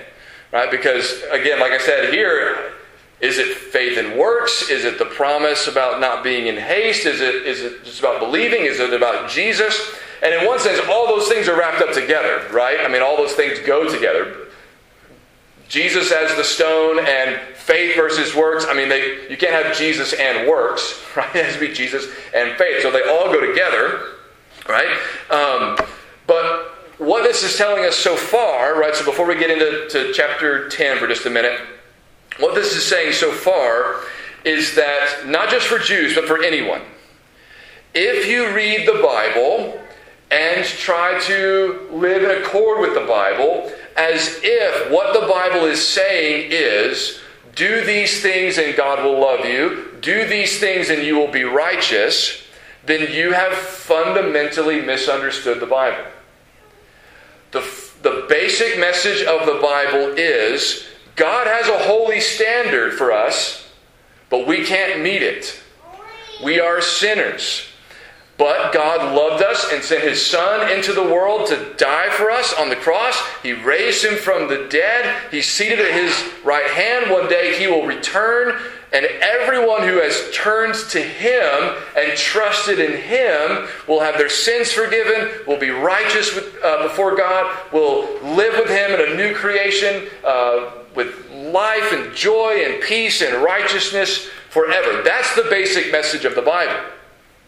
Right? 0.51 0.69
Because, 0.69 1.23
again, 1.31 1.59
like 1.59 1.71
I 1.71 1.79
said 1.79 2.13
here, 2.13 2.73
is 3.21 3.37
it 3.37 3.55
faith 3.57 3.97
and 3.97 4.17
works? 4.17 4.69
Is 4.69 4.85
it 4.85 4.99
the 4.99 5.05
promise 5.05 5.67
about 5.67 5.99
not 5.99 6.23
being 6.23 6.47
in 6.47 6.57
haste? 6.57 7.05
Is 7.05 7.21
it, 7.21 7.35
is 7.35 7.61
it 7.61 7.83
just 7.83 7.99
about 7.99 8.19
believing? 8.19 8.65
Is 8.65 8.79
it 8.79 8.93
about 8.93 9.29
Jesus? 9.29 9.95
And 10.21 10.33
in 10.33 10.45
one 10.45 10.59
sense, 10.59 10.79
all 10.89 11.07
those 11.07 11.27
things 11.27 11.47
are 11.47 11.57
wrapped 11.57 11.81
up 11.81 11.93
together, 11.93 12.47
right? 12.51 12.79
I 12.81 12.87
mean, 12.87 13.01
all 13.01 13.17
those 13.17 13.33
things 13.33 13.59
go 13.59 13.89
together. 13.91 14.44
Jesus 15.67 16.11
as 16.11 16.35
the 16.35 16.43
stone 16.43 16.99
and 16.99 17.39
faith 17.55 17.95
versus 17.95 18.35
works. 18.35 18.65
I 18.67 18.73
mean, 18.73 18.89
they, 18.89 19.29
you 19.29 19.37
can't 19.37 19.65
have 19.65 19.75
Jesus 19.75 20.13
and 20.13 20.47
works, 20.47 21.03
right? 21.15 21.35
It 21.35 21.45
has 21.45 21.53
to 21.55 21.59
be 21.59 21.73
Jesus 21.73 22.05
and 22.33 22.57
faith. 22.57 22.81
So 22.81 22.91
they 22.91 23.01
all 23.03 23.31
go 23.31 23.45
together, 23.45 24.13
right? 24.69 24.97
Um, 25.29 25.77
but 26.27 26.75
what 26.97 27.23
this 27.23 27.43
is 27.43 27.57
telling 27.57 27.83
us 27.85 27.95
so 27.95 28.15
far, 28.15 28.79
right? 28.79 28.95
So 28.95 29.03
before 29.03 29.25
we 29.25 29.35
get 29.35 29.49
into 29.49 30.13
chapter 30.13 30.69
10 30.69 30.99
for 30.99 31.07
just 31.07 31.25
a 31.25 31.29
minute, 31.29 31.59
what 32.39 32.55
this 32.55 32.75
is 32.75 32.85
saying 32.85 33.13
so 33.13 33.31
far 33.31 34.01
is 34.43 34.75
that 34.75 35.25
not 35.25 35.49
just 35.49 35.67
for 35.67 35.79
Jews, 35.79 36.13
but 36.15 36.25
for 36.25 36.43
anyone, 36.43 36.81
if 37.93 38.27
you 38.27 38.53
read 38.53 38.87
the 38.87 39.01
Bible 39.01 39.81
and 40.31 40.65
try 40.65 41.19
to 41.21 41.87
live 41.91 42.23
in 42.23 42.43
accord 42.43 42.81
with 42.81 42.93
the 42.93 43.05
Bible, 43.07 43.71
as 43.95 44.39
if 44.43 44.91
what 44.91 45.13
the 45.13 45.27
Bible 45.27 45.65
is 45.65 45.85
saying 45.85 46.49
is 46.51 47.19
do 47.55 47.85
these 47.85 48.21
things 48.21 48.57
and 48.57 48.75
God 48.75 49.03
will 49.03 49.19
love 49.19 49.45
you, 49.45 49.97
do 50.01 50.27
these 50.27 50.59
things 50.59 50.89
and 50.89 51.03
you 51.03 51.15
will 51.15 51.31
be 51.31 51.43
righteous, 51.43 52.43
then 52.85 53.11
you 53.11 53.31
have 53.31 53.53
fundamentally 53.53 54.81
misunderstood 54.81 55.59
the 55.59 55.65
Bible. 55.65 56.05
The, 57.51 57.61
the 58.01 58.25
basic 58.27 58.77
message 58.77 59.25
of 59.25 59.45
the 59.45 59.59
Bible 59.61 60.15
is 60.17 60.85
God 61.15 61.47
has 61.47 61.69
a 61.69 61.87
holy 61.87 62.19
standard 62.19 62.93
for 62.93 63.13
us, 63.13 63.71
but 64.29 64.45
we 64.45 64.65
can't 64.65 65.01
meet 65.01 65.23
it. 65.23 65.61
We 66.43 66.59
are 66.59 66.81
sinners. 66.81 67.67
But 68.37 68.73
God 68.73 69.15
loved 69.15 69.41
us 69.41 69.71
and 69.71 69.81
sent 69.81 70.03
His 70.03 70.25
Son 70.25 70.69
into 70.69 70.91
the 70.91 71.03
world 71.03 71.47
to 71.47 71.73
die 71.77 72.09
for 72.09 72.29
us 72.29 72.53
on 72.59 72.67
the 72.67 72.75
cross. 72.75 73.17
He 73.41 73.53
raised 73.53 74.03
Him 74.03 74.17
from 74.17 74.49
the 74.49 74.67
dead. 74.69 75.15
He's 75.31 75.47
seated 75.47 75.79
at 75.79 75.93
His 75.93 76.13
right 76.43 76.69
hand. 76.71 77.09
One 77.09 77.29
day 77.29 77.57
He 77.57 77.67
will 77.67 77.87
return, 77.87 78.59
and 78.91 79.05
everyone 79.05 79.83
who 79.83 80.01
has 80.01 80.29
turned 80.33 80.75
to 80.89 81.01
Him 81.01 81.75
and 81.97 82.17
trusted 82.17 82.77
in 82.79 82.97
Him 82.97 83.69
will 83.87 84.01
have 84.01 84.17
their 84.17 84.29
sins 84.29 84.69
forgiven, 84.69 85.31
will 85.47 85.59
be 85.59 85.69
righteous 85.69 86.35
with, 86.35 86.61
uh, 86.61 86.83
before 86.83 87.15
God, 87.15 87.57
will 87.71 88.19
live 88.21 88.55
with 88.59 88.69
Him 88.69 88.99
in 88.99 89.13
a 89.13 89.15
new 89.15 89.33
creation 89.33 90.09
uh, 90.25 90.71
with 90.93 91.29
life 91.31 91.93
and 91.93 92.13
joy 92.13 92.65
and 92.65 92.83
peace 92.83 93.21
and 93.21 93.41
righteousness 93.41 94.27
forever. 94.49 95.03
That's 95.03 95.33
the 95.35 95.47
basic 95.49 95.89
message 95.89 96.25
of 96.25 96.35
the 96.35 96.41
Bible. 96.41 96.94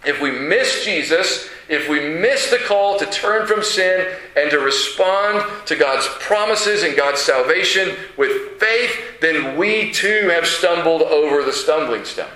If 0.06 0.22
we 0.22 0.32
miss 0.32 0.86
Jesus, 0.86 1.50
if 1.70 1.90
we 1.90 2.00
miss 2.00 2.50
the 2.50 2.60
call 2.60 2.98
to 2.98 3.06
turn 3.08 3.46
from 3.46 3.64
sin 3.64 4.08
and 4.38 4.50
to 4.52 4.60
respond 4.60 5.46
to 5.66 5.76
God's 5.76 6.08
promises 6.20 6.84
and 6.84 6.96
God's 6.96 7.22
salvation 7.22 7.96
with 8.18 8.60
faith, 8.60 9.20
then 9.22 9.58
we 9.58 9.92
too 9.92 10.30
have 10.30 10.46
stumbled 10.46 11.02
over 11.02 11.44
the 11.44 11.52
stumbling 11.52 12.06
stone. 12.06 12.30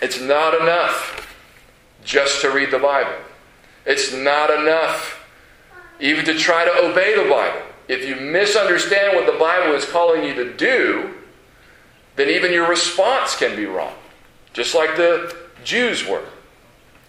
It's 0.00 0.20
not 0.20 0.58
enough 0.60 1.36
just 2.04 2.40
to 2.42 2.50
read 2.50 2.70
the 2.70 2.78
Bible. 2.78 3.12
It's 3.84 4.14
not 4.14 4.50
enough 4.50 5.26
even 6.00 6.24
to 6.24 6.34
try 6.34 6.64
to 6.64 6.88
obey 6.88 7.14
the 7.16 7.28
Bible. 7.28 7.62
if 7.88 8.06
you 8.06 8.16
misunderstand 8.16 9.16
what 9.16 9.24
the 9.24 9.38
Bible 9.38 9.74
is 9.74 9.84
calling 9.86 10.22
you 10.22 10.34
to 10.34 10.52
do, 10.54 11.14
then 12.16 12.28
even 12.28 12.52
your 12.52 12.68
response 12.68 13.34
can 13.34 13.56
be 13.56 13.64
wrong, 13.64 13.94
just 14.52 14.74
like 14.74 14.94
the 14.96 15.34
Jews 15.68 16.06
were. 16.06 16.24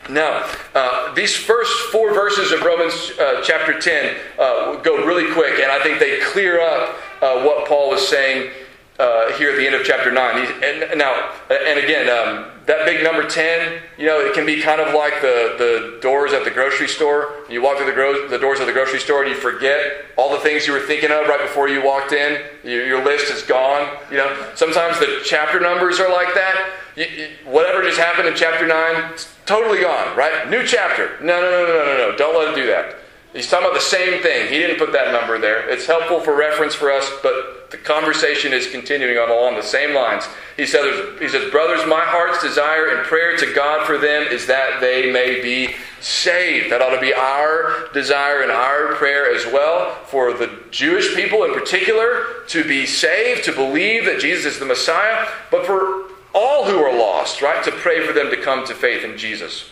Now, 0.10 0.46
uh, 0.76 1.14
these 1.14 1.34
first 1.34 1.72
four 1.94 2.14
verses 2.14 2.52
of 2.52 2.62
Romans 2.62 3.12
uh, 3.18 3.42
chapter 3.42 3.80
10 3.80 4.18
uh, 4.38 4.76
go 4.82 5.06
really 5.06 5.32
quick, 5.34 5.62
and 5.62 5.72
I 5.72 5.82
think 5.82 5.98
they 5.98 6.20
clear 6.20 6.60
up 6.60 6.98
uh, 7.22 7.44
what 7.44 7.70
Paul 7.70 7.90
was 7.90 8.06
saying 8.06 8.52
uh, 9.00 9.32
here 9.38 9.52
at 9.52 9.56
the 9.56 9.66
end 9.66 9.76
of 9.76 9.86
chapter 9.86 10.12
9. 10.12 10.46
He, 10.46 10.52
and, 10.66 11.00
now, 11.00 11.32
and 11.50 11.80
again, 11.80 12.10
um, 12.10 12.52
that 12.70 12.86
big 12.86 13.04
number 13.04 13.28
10, 13.28 13.82
you 13.98 14.06
know, 14.06 14.20
it 14.20 14.36
can 14.36 14.46
be 14.46 14.62
kind 14.62 14.80
of 14.80 14.94
like 14.94 15.22
the, 15.22 15.56
the 15.58 16.00
doors 16.04 16.34
at 16.34 16.44
the 16.44 16.52
grocery 16.52 16.88
store. 16.88 17.34
You 17.50 17.64
walk 17.64 17.78
through 17.78 17.88
the, 17.88 17.94
gro- 17.94 18.28
the 18.28 18.38
doors 18.38 18.60
of 18.60 18.68
the 18.68 18.74
grocery 18.74 19.00
store 19.00 19.24
and 19.24 19.32
you 19.32 19.36
forget 19.36 20.06
all 20.18 20.32
the 20.32 20.38
things 20.38 20.68
you 20.68 20.74
were 20.74 20.80
thinking 20.80 21.10
of 21.10 21.28
right 21.28 21.42
before 21.42 21.68
you 21.68 21.84
walked 21.84 22.12
in. 22.12 22.40
Your, 22.64 22.86
your 22.86 23.04
list 23.04 23.34
is 23.34 23.42
gone. 23.42 23.98
You 24.12 24.18
know, 24.18 24.52
sometimes 24.54 25.00
the 25.00 25.20
chapter 25.26 25.60
numbers 25.60 26.00
are 26.00 26.12
like 26.12 26.36
that. 26.36 26.70
You, 26.96 27.06
you, 27.06 27.28
whatever 27.46 27.82
just 27.82 27.98
happened 27.98 28.28
in 28.28 28.36
chapter 28.36 28.68
9, 28.68 29.14
it's 29.14 29.34
totally 29.48 29.82
gone, 29.82 30.16
right? 30.16 30.48
New 30.48 30.64
chapter. 30.64 31.18
No, 31.22 31.42
no, 31.42 31.50
no, 31.50 31.66
no, 31.66 31.86
no, 31.86 32.12
no. 32.12 32.18
Don't 32.18 32.38
let 32.38 32.54
it 32.54 32.56
do 32.56 32.68
that. 32.68 32.99
He's 33.34 33.48
talking 33.48 33.68
about 33.68 33.76
the 33.76 33.86
same 33.86 34.24
thing. 34.24 34.48
He 34.52 34.58
didn't 34.58 34.80
put 34.80 34.92
that 34.94 35.12
number 35.12 35.38
there. 35.38 35.70
It's 35.70 35.86
helpful 35.86 36.20
for 36.20 36.36
reference 36.36 36.74
for 36.74 36.92
us, 36.92 37.08
but 37.22 37.70
the 37.70 37.78
conversation 37.78 38.54
is 38.54 38.68
continuing 38.68 39.18
on 39.20 39.30
along 39.30 39.56
the 39.56 39.62
same 39.62 39.94
lines. 39.94 40.26
He 40.58 40.66
says, 40.66 41.20
he 41.20 41.30
says, 41.30 41.52
Brothers, 41.52 41.88
my 41.88 42.02
heart's 42.02 42.42
desire 42.42 42.88
and 42.88 43.06
prayer 43.06 43.38
to 43.38 43.54
God 43.54 43.86
for 43.86 44.00
them 44.00 44.24
is 44.24 44.48
that 44.48 44.82
they 44.82 45.12
may 45.12 45.42
be 45.42 45.76
saved. 46.02 46.72
That 46.72 46.82
ought 46.82 46.96
to 46.96 47.02
be 47.02 47.14
our 47.14 47.90
desire 47.94 48.42
and 48.42 48.52
our 48.52 48.96
prayer 48.96 49.32
as 49.32 49.46
well 49.46 49.94
for 50.06 50.34
the 50.34 50.64
Jewish 50.72 51.14
people 51.14 51.44
in 51.44 51.54
particular 51.54 52.44
to 52.48 52.64
be 52.64 52.88
saved, 52.88 53.44
to 53.44 53.54
believe 53.54 54.06
that 54.06 54.20
Jesus 54.20 54.54
is 54.54 54.60
the 54.60 54.66
Messiah, 54.66 55.28
but 55.52 55.68
for 55.68 56.06
all 56.34 56.66
who 56.66 56.80
are 56.80 56.98
lost, 56.98 57.44
right? 57.44 57.64
To 57.64 57.72
pray 57.72 58.06
for 58.08 58.14
them 58.14 58.32
to 58.32 58.42
come 58.42 58.66
to 58.66 58.74
faith 58.74 59.04
in 59.04 59.18
Jesus. 59.20 59.70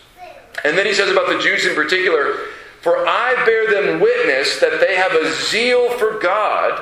And 0.63 0.77
then 0.77 0.85
he 0.85 0.93
says 0.93 1.09
about 1.09 1.27
the 1.27 1.39
Jews 1.39 1.65
in 1.65 1.75
particular, 1.75 2.37
for 2.87 3.05
I 3.05 3.35
bear 3.45 3.69
them 3.69 3.99
witness 3.99 4.61
that 4.61 4.79
they 4.79 4.95
have 4.95 5.11
a 5.11 5.29
zeal 5.33 5.89
for 5.97 6.17
God, 6.19 6.81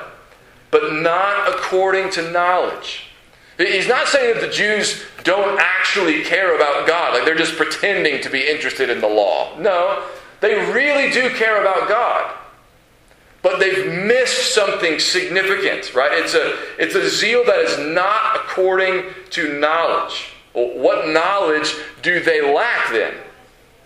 but 0.70 0.94
not 0.94 1.50
according 1.50 2.12
to 2.12 2.32
knowledge. 2.32 3.08
He's 3.58 3.88
not 3.88 4.08
saying 4.08 4.36
that 4.36 4.42
the 4.42 4.54
Jews 4.54 5.04
don't 5.24 5.60
actually 5.60 6.22
care 6.22 6.56
about 6.56 6.86
God, 6.86 7.16
like 7.16 7.26
they're 7.26 7.34
just 7.34 7.56
pretending 7.56 8.22
to 8.22 8.30
be 8.30 8.48
interested 8.48 8.92
in 8.92 9.02
the 9.02 9.08
law. 9.08 9.58
No, 9.58 10.06
they 10.42 10.54
really 10.72 11.10
do 11.10 11.28
care 11.32 11.60
about 11.60 11.90
God. 11.90 12.32
But 13.42 13.60
they've 13.60 13.92
missed 13.92 14.54
something 14.54 15.00
significant, 15.00 15.96
right? 15.96 16.12
It's 16.14 16.36
a, 16.36 16.56
it's 16.78 16.94
a 16.94 17.10
zeal 17.10 17.44
that 17.46 17.58
is 17.62 17.80
not 17.80 18.36
according 18.36 19.06
to 19.32 19.60
knowledge. 19.60 20.34
Well, 20.54 20.78
what 20.78 21.08
knowledge 21.08 21.74
do 22.04 22.20
they 22.20 22.42
lack 22.54 22.92
then? 22.92 23.16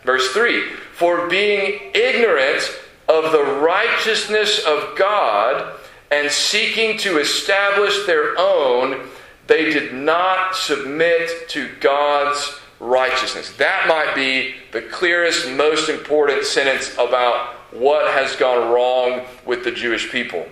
Verse 0.04 0.34
3 0.34 0.70
For 1.00 1.30
being 1.30 1.92
ignorant 1.96 2.62
of 3.08 3.32
the 3.32 3.44
righteousness 3.62 4.66
of 4.66 4.98
God 4.98 5.80
and 6.12 6.30
seeking 6.30 6.98
to 7.00 7.20
establish 7.20 8.06
their 8.06 8.38
own, 8.38 9.08
they 9.48 9.72
did 9.72 9.94
not 9.94 10.58
submit 10.58 11.48
to 11.50 11.70
God's 11.80 12.60
righteousness. 12.82 13.56
That 13.56 13.88
might 13.88 14.14
be 14.14 14.56
the 14.74 14.82
clearest, 14.82 15.50
most 15.50 15.88
important 15.88 16.44
sentence 16.44 16.94
about 16.96 17.56
what 17.72 18.12
has 18.14 18.36
gone 18.36 18.70
wrong 18.70 19.26
with 19.46 19.64
the 19.64 19.72
Jewish 19.72 20.12
people. 20.12 20.46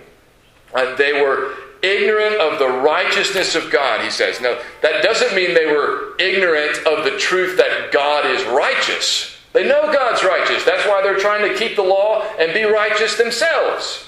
Uh, 0.73 0.95
they 0.95 1.11
were 1.11 1.55
ignorant 1.81 2.35
of 2.39 2.57
the 2.57 2.69
righteousness 2.69 3.53
of 3.53 3.69
God, 3.69 4.01
he 4.01 4.09
says. 4.09 4.39
Now, 4.39 4.57
that 4.81 5.03
doesn't 5.03 5.35
mean 5.35 5.53
they 5.53 5.67
were 5.67 6.15
ignorant 6.19 6.77
of 6.87 7.03
the 7.03 7.17
truth 7.17 7.57
that 7.57 7.91
God 7.91 8.25
is 8.25 8.45
righteous. 8.45 9.36
They 9.53 9.67
know 9.67 9.91
God's 9.91 10.23
righteous. 10.23 10.63
That's 10.63 10.87
why 10.87 11.01
they're 11.01 11.19
trying 11.19 11.47
to 11.49 11.57
keep 11.57 11.75
the 11.75 11.83
law 11.83 12.23
and 12.39 12.53
be 12.53 12.63
righteous 12.63 13.15
themselves. 13.15 14.07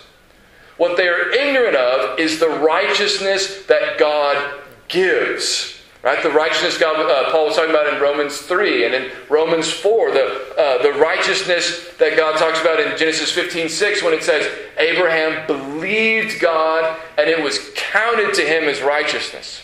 What 0.78 0.96
they 0.96 1.08
are 1.08 1.32
ignorant 1.32 1.76
of 1.76 2.20
is 2.20 2.40
the 2.40 2.50
righteousness 2.50 3.66
that 3.66 3.98
God 3.98 4.62
gives. 4.88 5.80
Right? 6.02 6.24
The 6.24 6.32
righteousness 6.32 6.78
God, 6.78 6.96
uh, 6.96 7.30
Paul 7.30 7.48
was 7.48 7.58
talking 7.58 7.72
about 7.72 7.94
in 7.94 8.02
Romans 8.02 8.38
3 8.38 8.86
and 8.86 8.96
in 8.96 9.12
Romans 9.28 9.70
4, 9.70 10.12
the, 10.12 10.56
uh, 10.58 10.82
the 10.82 10.94
righteousness 10.94 11.90
that 11.98 12.16
God 12.16 12.38
talks 12.38 12.62
about 12.62 12.80
in 12.80 12.98
Genesis 12.98 13.30
15 13.32 13.68
6 13.68 14.04
when 14.04 14.14
it 14.14 14.24
says, 14.24 14.50
Abraham 14.78 15.46
believed 15.46 16.40
God 16.40 16.98
and 17.18 17.30
it 17.30 17.44
was 17.44 17.72
counted 17.76 18.34
to 18.36 18.44
him 18.44 18.64
as 18.64 18.82
righteousness. 18.82 19.62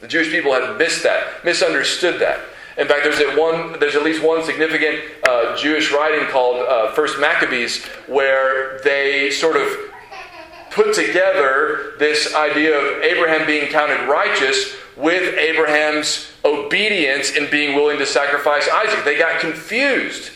The 0.00 0.08
Jewish 0.08 0.30
people 0.30 0.52
had 0.52 0.76
missed 0.76 1.04
that, 1.04 1.44
misunderstood 1.44 2.20
that. 2.20 2.40
In 2.78 2.86
fact, 2.86 3.04
there's 3.04 3.20
at 3.20 3.38
one, 3.38 3.78
there's 3.80 3.96
at 3.96 4.02
least 4.02 4.22
one 4.22 4.44
significant 4.44 5.00
uh, 5.26 5.56
Jewish 5.56 5.92
writing 5.92 6.28
called 6.28 6.66
uh, 6.66 6.92
First 6.92 7.18
Maccabees, 7.18 7.84
where 8.06 8.80
they 8.80 9.30
sort 9.30 9.56
of 9.56 9.68
put 10.70 10.94
together 10.94 11.94
this 11.98 12.34
idea 12.34 12.78
of 12.78 13.02
Abraham 13.02 13.46
being 13.46 13.70
counted 13.70 14.06
righteous 14.08 14.76
with 14.94 15.38
Abraham's 15.38 16.30
obedience 16.44 17.32
in 17.32 17.50
being 17.50 17.74
willing 17.74 17.98
to 17.98 18.06
sacrifice 18.06 18.68
Isaac. 18.68 19.04
They 19.04 19.18
got 19.18 19.40
confused. 19.40 20.32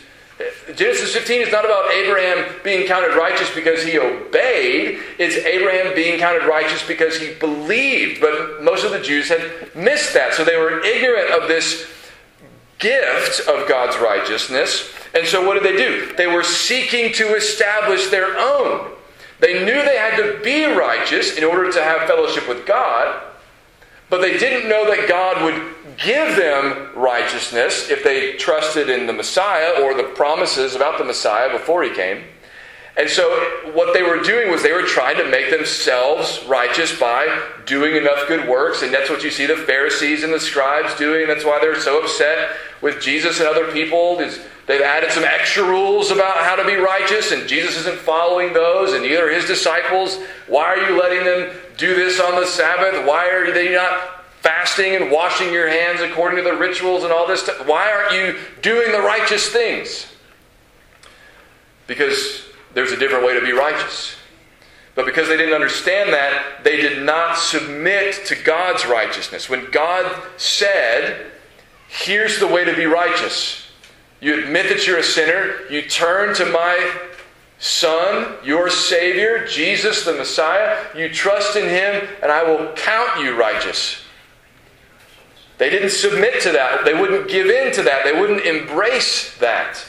Genesis 0.74 1.12
15 1.14 1.42
is 1.42 1.53
not 1.53 1.66
about 1.66 1.90
Abraham 1.92 2.46
being 2.64 2.87
counted 2.87 3.14
righteous 3.14 3.55
because 3.55 3.85
he 3.85 3.98
obeyed. 3.98 4.98
It's 5.18 5.37
Abraham 5.37 5.94
being 5.94 6.18
counted 6.18 6.46
righteous 6.46 6.87
because 6.87 7.18
he 7.18 7.35
believed. 7.35 8.22
But 8.22 8.62
most 8.62 8.85
of 8.85 8.92
the 8.92 9.00
Jews 9.00 9.29
had 9.29 9.74
missed 9.74 10.14
that. 10.14 10.33
So 10.33 10.44
they 10.44 10.57
were 10.57 10.83
ignorant 10.83 11.31
of 11.31 11.48
this 11.48 11.87
gift 12.81 13.47
of 13.49 13.69
God's 13.69 13.97
righteousness. 13.99 14.93
And 15.14 15.27
so 15.27 15.47
what 15.47 15.55
did 15.55 15.62
they 15.62 15.77
do? 15.77 16.12
They 16.16 16.27
were 16.27 16.43
seeking 16.43 17.12
to 17.14 17.35
establish 17.35 18.09
their 18.09 18.37
own. 18.38 18.90
They 19.38 19.64
knew 19.64 19.83
they 19.83 19.97
had 19.97 20.16
to 20.16 20.40
be 20.43 20.64
righteous 20.66 21.37
in 21.37 21.45
order 21.45 21.73
to 21.73 21.83
have 21.83 22.07
fellowship 22.07 22.49
with 22.49 22.66
God, 22.66 23.23
but 24.11 24.21
they 24.21 24.37
didn't 24.37 24.69
know 24.69 24.85
that 24.90 25.09
God 25.09 25.43
would 25.43 25.97
give 25.97 26.37
them 26.37 26.90
righteousness 26.95 27.90
if 27.90 28.03
they 28.05 28.33
trusted 28.35 28.88
in 28.88 29.07
the 29.07 29.12
Messiah 29.12 29.83
or 29.83 29.95
the 29.95 30.03
promises 30.14 30.75
about 30.75 30.99
the 30.99 31.05
Messiah 31.05 31.51
before 31.51 31.83
he 31.83 31.90
came. 31.90 32.25
And 32.96 33.09
so, 33.09 33.31
what 33.72 33.94
they 33.94 34.03
were 34.03 34.20
doing 34.20 34.50
was 34.50 34.62
they 34.62 34.72
were 34.72 34.83
trying 34.83 35.16
to 35.18 35.29
make 35.29 35.50
themselves 35.50 36.44
righteous 36.46 36.98
by 36.98 37.42
doing 37.64 37.94
enough 37.94 38.26
good 38.26 38.48
works. 38.48 38.83
And 38.83 38.92
that's 38.92 39.09
what 39.09 39.22
you 39.22 39.31
see 39.31 39.46
the 39.46 39.57
Pharisees 39.57 40.24
and 40.24 40.33
the 40.33 40.40
scribes 40.40 40.94
doing. 40.96 41.26
That's 41.29 41.44
why 41.44 41.59
they're 41.61 41.81
so 41.81 42.03
upset 42.03 42.57
with 42.83 43.00
Jesus 43.00 43.38
and 43.38 43.48
other 43.48 43.70
people. 43.72 44.18
Is 44.18 44.40
they've 44.66 44.81
added 44.81 45.12
some 45.12 45.22
extra 45.22 45.62
rules 45.62 46.11
about 46.11 46.38
how 46.38 46.57
to 46.57 46.64
be 46.64 46.76
righteous, 46.76 47.31
and 47.31 47.48
Jesus 47.48 47.76
isn't 47.79 47.98
following 47.98 48.53
those, 48.53 48.92
and 48.92 49.03
neither 49.03 49.29
are 49.29 49.33
his 49.33 49.44
disciples. 49.44 50.18
Why 50.48 50.64
are 50.64 50.90
you 50.90 51.00
letting 51.00 51.24
them 51.24 51.57
do 51.76 51.94
this 51.94 52.18
on 52.18 52.35
the 52.40 52.46
Sabbath? 52.46 53.07
Why 53.07 53.29
are 53.29 53.53
they 53.53 53.72
not 53.72 54.24
fasting 54.40 54.96
and 54.96 55.11
washing 55.12 55.53
your 55.53 55.68
hands 55.68 56.00
according 56.00 56.42
to 56.42 56.42
the 56.42 56.57
rituals 56.57 57.05
and 57.05 57.12
all 57.12 57.26
this 57.26 57.42
stuff? 57.42 57.66
Why 57.66 57.92
aren't 57.92 58.14
you 58.14 58.37
doing 58.62 58.90
the 58.90 59.00
righteous 59.00 59.48
things? 59.48 60.07
Because 61.87 62.50
there's 62.75 62.93
a 62.93 62.97
different 62.97 63.25
way 63.25 63.39
to 63.39 63.45
be 63.45 63.53
righteous. 63.53 64.17
But 64.95 65.07
because 65.07 65.29
they 65.29 65.37
didn't 65.37 65.55
understand 65.55 66.13
that, 66.13 66.65
they 66.65 66.77
did 66.77 67.05
not 67.05 67.39
submit 67.39 68.27
to 68.27 68.35
God's 68.35 68.85
righteousness. 68.87 69.49
When 69.49 69.71
God 69.71 70.11
said, 70.37 71.27
Here's 71.89 72.39
the 72.39 72.47
way 72.47 72.65
to 72.65 72.75
be 72.75 72.87
righteous, 72.87 73.67
you 74.21 74.43
admit 74.43 74.69
that 74.69 74.87
you're 74.87 74.99
a 74.99 75.03
sinner, 75.03 75.67
you 75.71 75.83
turn 75.83 76.35
to 76.37 76.47
my 76.47 77.09
Son, 77.59 78.37
your 78.45 78.71
Savior, 78.71 79.47
Jesus 79.47 80.05
the 80.05 80.15
Messiah, 80.15 80.79
you 80.97 81.09
trust 81.11 81.57
in 81.57 81.69
Him, 81.69 82.09
and 82.23 82.33
I 82.33 82.43
will 82.43 82.73
count 82.75 83.21
you 83.21 83.37
righteous. 83.37 84.03
They 85.59 85.69
didn't 85.69 85.91
submit 85.91 86.41
to 86.43 86.53
that. 86.53 86.87
They 86.87 86.95
wouldn't 86.95 87.29
give 87.29 87.49
in 87.49 87.73
to 87.75 87.83
that. 87.83 88.05
They 88.05 88.19
wouldn't 88.19 88.47
embrace 88.47 89.37
that. 89.39 89.85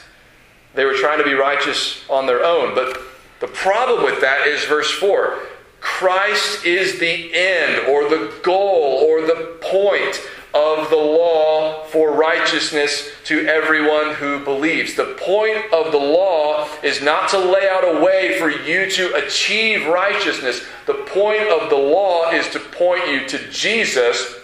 They 0.74 0.86
were 0.86 0.94
trying 0.94 1.18
to 1.18 1.24
be 1.24 1.34
righteous 1.34 2.04
on 2.10 2.26
their 2.26 2.44
own. 2.44 2.76
But 2.76 2.98
the 3.40 3.48
problem 3.48 4.04
with 4.04 4.22
that 4.22 4.48
is 4.48 4.64
verse 4.66 4.92
4 4.92 5.40
Christ 5.82 6.64
is 6.64 7.00
the 7.00 7.34
end 7.34 7.88
or 7.88 8.08
the 8.08 8.32
goal 8.44 9.04
or 9.08 9.22
the 9.22 9.58
point 9.62 10.22
of 10.54 10.90
the 10.90 10.96
law 10.96 11.84
for 11.86 12.12
righteousness 12.12 13.10
to 13.24 13.48
everyone 13.48 14.14
who 14.16 14.44
believes. 14.44 14.96
The 14.96 15.18
point 15.20 15.58
of 15.74 15.92
the 15.92 15.98
law 15.98 16.68
is 16.84 17.02
not 17.02 17.30
to 17.30 17.40
lay 17.40 17.68
out 17.70 17.84
a 17.84 18.04
way 18.04 18.38
for 18.38 18.50
you 18.50 18.90
to 18.92 19.16
achieve 19.26 19.88
righteousness. 19.88 20.64
The 20.86 21.06
point 21.06 21.48
of 21.50 21.70
the 21.70 21.78
law 21.78 22.32
is 22.32 22.48
to 22.50 22.60
point 22.60 23.08
you 23.08 23.28
to 23.30 23.50
Jesus 23.50 24.36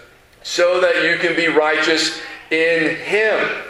so 0.43 0.79
that 0.81 1.03
you 1.03 1.17
can 1.17 1.35
be 1.35 1.47
righteous 1.47 2.21
in 2.49 2.95
Him. 2.95 3.63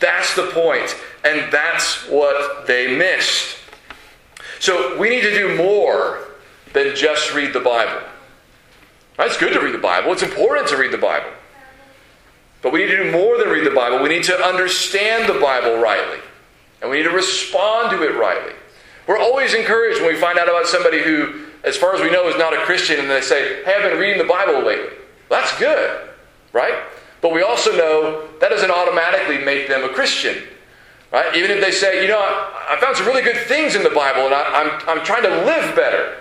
That's 0.00 0.34
the 0.34 0.50
point, 0.52 0.96
and 1.24 1.52
that's 1.52 2.08
what 2.08 2.66
they 2.66 2.96
missed. 2.96 3.56
So 4.58 4.98
we 4.98 5.10
need 5.10 5.22
to 5.22 5.34
do 5.34 5.56
more 5.56 6.28
than 6.72 6.94
just 6.94 7.34
read 7.34 7.52
the 7.52 7.60
Bible. 7.60 8.02
It's 9.18 9.38
good 9.38 9.52
to 9.54 9.60
read 9.60 9.74
the 9.74 9.78
Bible, 9.78 10.12
it's 10.12 10.22
important 10.22 10.68
to 10.68 10.76
read 10.76 10.92
the 10.92 10.98
Bible. 10.98 11.30
But 12.62 12.72
we 12.72 12.80
need 12.80 12.90
to 12.90 13.04
do 13.04 13.12
more 13.12 13.38
than 13.38 13.48
read 13.48 13.64
the 13.64 13.74
Bible. 13.74 14.02
We 14.02 14.08
need 14.08 14.24
to 14.24 14.34
understand 14.34 15.28
the 15.28 15.38
Bible 15.38 15.78
rightly. 15.78 16.18
And 16.80 16.90
we 16.90 16.96
need 16.96 17.04
to 17.04 17.10
respond 17.10 17.90
to 17.90 18.02
it 18.02 18.18
rightly. 18.18 18.54
We're 19.06 19.18
always 19.18 19.54
encouraged 19.54 20.00
when 20.00 20.12
we 20.12 20.20
find 20.20 20.38
out 20.38 20.48
about 20.48 20.66
somebody 20.66 21.00
who, 21.00 21.44
as 21.64 21.76
far 21.76 21.94
as 21.94 22.00
we 22.00 22.10
know, 22.10 22.28
is 22.28 22.36
not 22.36 22.52
a 22.54 22.58
Christian 22.64 22.98
and 22.98 23.08
they 23.08 23.20
say, 23.20 23.62
Hey, 23.64 23.74
I've 23.74 23.90
been 23.90 23.98
reading 23.98 24.18
the 24.18 24.28
Bible 24.28 24.64
lately. 24.64 24.96
That's 25.28 25.56
good, 25.58 26.08
right? 26.52 26.74
But 27.26 27.34
we 27.34 27.42
also 27.42 27.76
know 27.76 28.28
that 28.38 28.50
doesn't 28.50 28.70
automatically 28.70 29.38
make 29.38 29.66
them 29.66 29.82
a 29.82 29.88
Christian. 29.88 30.44
Right? 31.12 31.34
Even 31.34 31.50
if 31.50 31.60
they 31.60 31.72
say, 31.72 32.02
you 32.02 32.08
know, 32.08 32.20
I, 32.20 32.78
found 32.80 32.96
some 32.96 33.04
really 33.04 33.22
good 33.22 33.48
things 33.48 33.74
in 33.74 33.82
the 33.82 33.90
Bible 33.90 34.26
and 34.26 34.32
I, 34.32 34.44
I'm, 34.62 34.98
I'm 34.98 35.04
trying 35.04 35.24
to 35.24 35.30
live 35.44 35.74
better. 35.74 36.18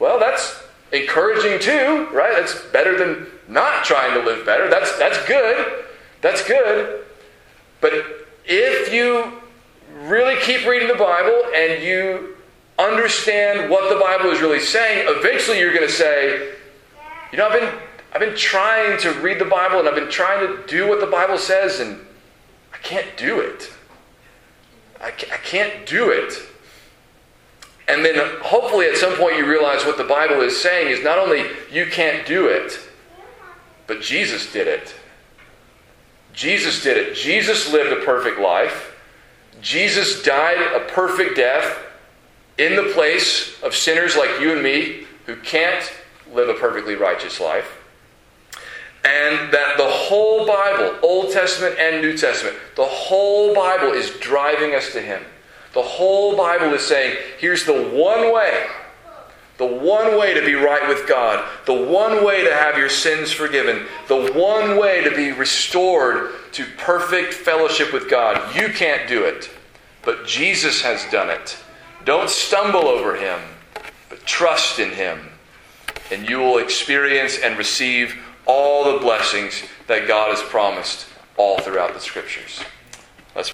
Well, 0.00 0.18
that's 0.18 0.60
encouraging 0.90 1.60
too, 1.60 2.08
right? 2.12 2.34
That's 2.34 2.60
better 2.72 2.98
than 2.98 3.28
not 3.46 3.84
trying 3.84 4.14
to 4.14 4.26
live 4.26 4.44
better. 4.44 4.68
That's, 4.68 4.98
that's 4.98 5.24
good. 5.28 5.84
That's 6.22 6.44
good. 6.44 7.04
But 7.80 7.92
if 8.46 8.92
you 8.92 9.32
really 10.08 10.40
keep 10.40 10.66
reading 10.66 10.88
the 10.88 10.94
Bible 10.94 11.40
and 11.54 11.84
you 11.84 12.34
understand 12.80 13.70
what 13.70 13.94
the 13.94 14.00
Bible 14.00 14.32
is 14.32 14.40
really 14.40 14.58
saying, 14.58 15.06
eventually 15.08 15.60
you're 15.60 15.72
going 15.72 15.86
to 15.86 15.94
say, 15.94 16.52
you 17.30 17.38
know, 17.38 17.46
I've 17.46 17.60
been, 17.60 17.72
I've 18.16 18.20
been 18.20 18.34
trying 18.34 18.98
to 19.00 19.12
read 19.20 19.38
the 19.38 19.44
Bible 19.44 19.78
and 19.78 19.86
I've 19.86 19.94
been 19.94 20.08
trying 20.08 20.46
to 20.46 20.66
do 20.66 20.88
what 20.88 21.00
the 21.00 21.06
Bible 21.06 21.36
says 21.36 21.80
and 21.80 22.00
I 22.72 22.78
can't 22.78 23.14
do 23.18 23.40
it. 23.40 23.70
I 25.02 25.10
can't 25.10 25.84
do 25.84 26.08
it. 26.08 26.32
And 27.86 28.02
then 28.02 28.40
hopefully 28.40 28.86
at 28.86 28.96
some 28.96 29.12
point 29.16 29.36
you 29.36 29.44
realize 29.44 29.84
what 29.84 29.98
the 29.98 30.04
Bible 30.04 30.40
is 30.40 30.58
saying 30.58 30.88
is 30.88 31.04
not 31.04 31.18
only 31.18 31.44
you 31.70 31.84
can't 31.90 32.26
do 32.26 32.46
it, 32.46 32.78
but 33.86 34.00
Jesus 34.00 34.50
did 34.50 34.66
it. 34.66 34.94
Jesus 36.32 36.82
did 36.82 36.96
it. 36.96 37.14
Jesus 37.14 37.70
lived 37.70 37.92
a 37.92 38.02
perfect 38.02 38.40
life. 38.40 38.96
Jesus 39.60 40.22
died 40.22 40.56
a 40.74 40.90
perfect 40.90 41.36
death 41.36 41.80
in 42.56 42.76
the 42.76 42.90
place 42.94 43.62
of 43.62 43.74
sinners 43.74 44.16
like 44.16 44.40
you 44.40 44.52
and 44.52 44.62
me 44.62 45.04
who 45.26 45.36
can't 45.36 45.92
live 46.32 46.48
a 46.48 46.54
perfectly 46.54 46.94
righteous 46.94 47.40
life. 47.40 47.82
And 49.06 49.52
that 49.52 49.76
the 49.76 49.86
whole 49.88 50.44
Bible, 50.46 50.98
Old 51.00 51.30
Testament 51.30 51.76
and 51.78 52.02
New 52.02 52.16
Testament, 52.16 52.56
the 52.74 52.84
whole 52.84 53.54
Bible 53.54 53.92
is 53.92 54.10
driving 54.18 54.74
us 54.74 54.92
to 54.94 55.00
Him. 55.00 55.22
The 55.74 55.82
whole 55.82 56.36
Bible 56.36 56.74
is 56.74 56.82
saying, 56.82 57.16
here's 57.38 57.64
the 57.64 57.88
one 57.90 58.34
way, 58.34 58.66
the 59.58 59.66
one 59.66 60.18
way 60.18 60.34
to 60.34 60.44
be 60.44 60.54
right 60.54 60.88
with 60.88 61.06
God, 61.06 61.48
the 61.66 61.74
one 61.74 62.24
way 62.24 62.42
to 62.42 62.52
have 62.52 62.76
your 62.76 62.88
sins 62.88 63.30
forgiven, 63.30 63.86
the 64.08 64.32
one 64.32 64.76
way 64.76 65.04
to 65.04 65.14
be 65.14 65.30
restored 65.30 66.32
to 66.52 66.66
perfect 66.76 67.32
fellowship 67.32 67.92
with 67.92 68.10
God. 68.10 68.56
You 68.56 68.70
can't 68.70 69.08
do 69.08 69.22
it, 69.22 69.50
but 70.02 70.26
Jesus 70.26 70.82
has 70.82 71.08
done 71.12 71.30
it. 71.30 71.56
Don't 72.04 72.28
stumble 72.28 72.88
over 72.88 73.14
Him, 73.14 73.38
but 74.08 74.24
trust 74.26 74.80
in 74.80 74.90
Him, 74.90 75.20
and 76.10 76.28
you 76.28 76.38
will 76.38 76.58
experience 76.58 77.38
and 77.38 77.56
receive 77.56 78.20
all 78.46 78.92
the 78.92 78.98
blessings 78.98 79.62
that 79.86 80.08
God 80.08 80.30
has 80.30 80.42
promised 80.48 81.06
all 81.36 81.58
throughout 81.58 81.94
the 81.94 82.00
Scriptures. 82.00 82.60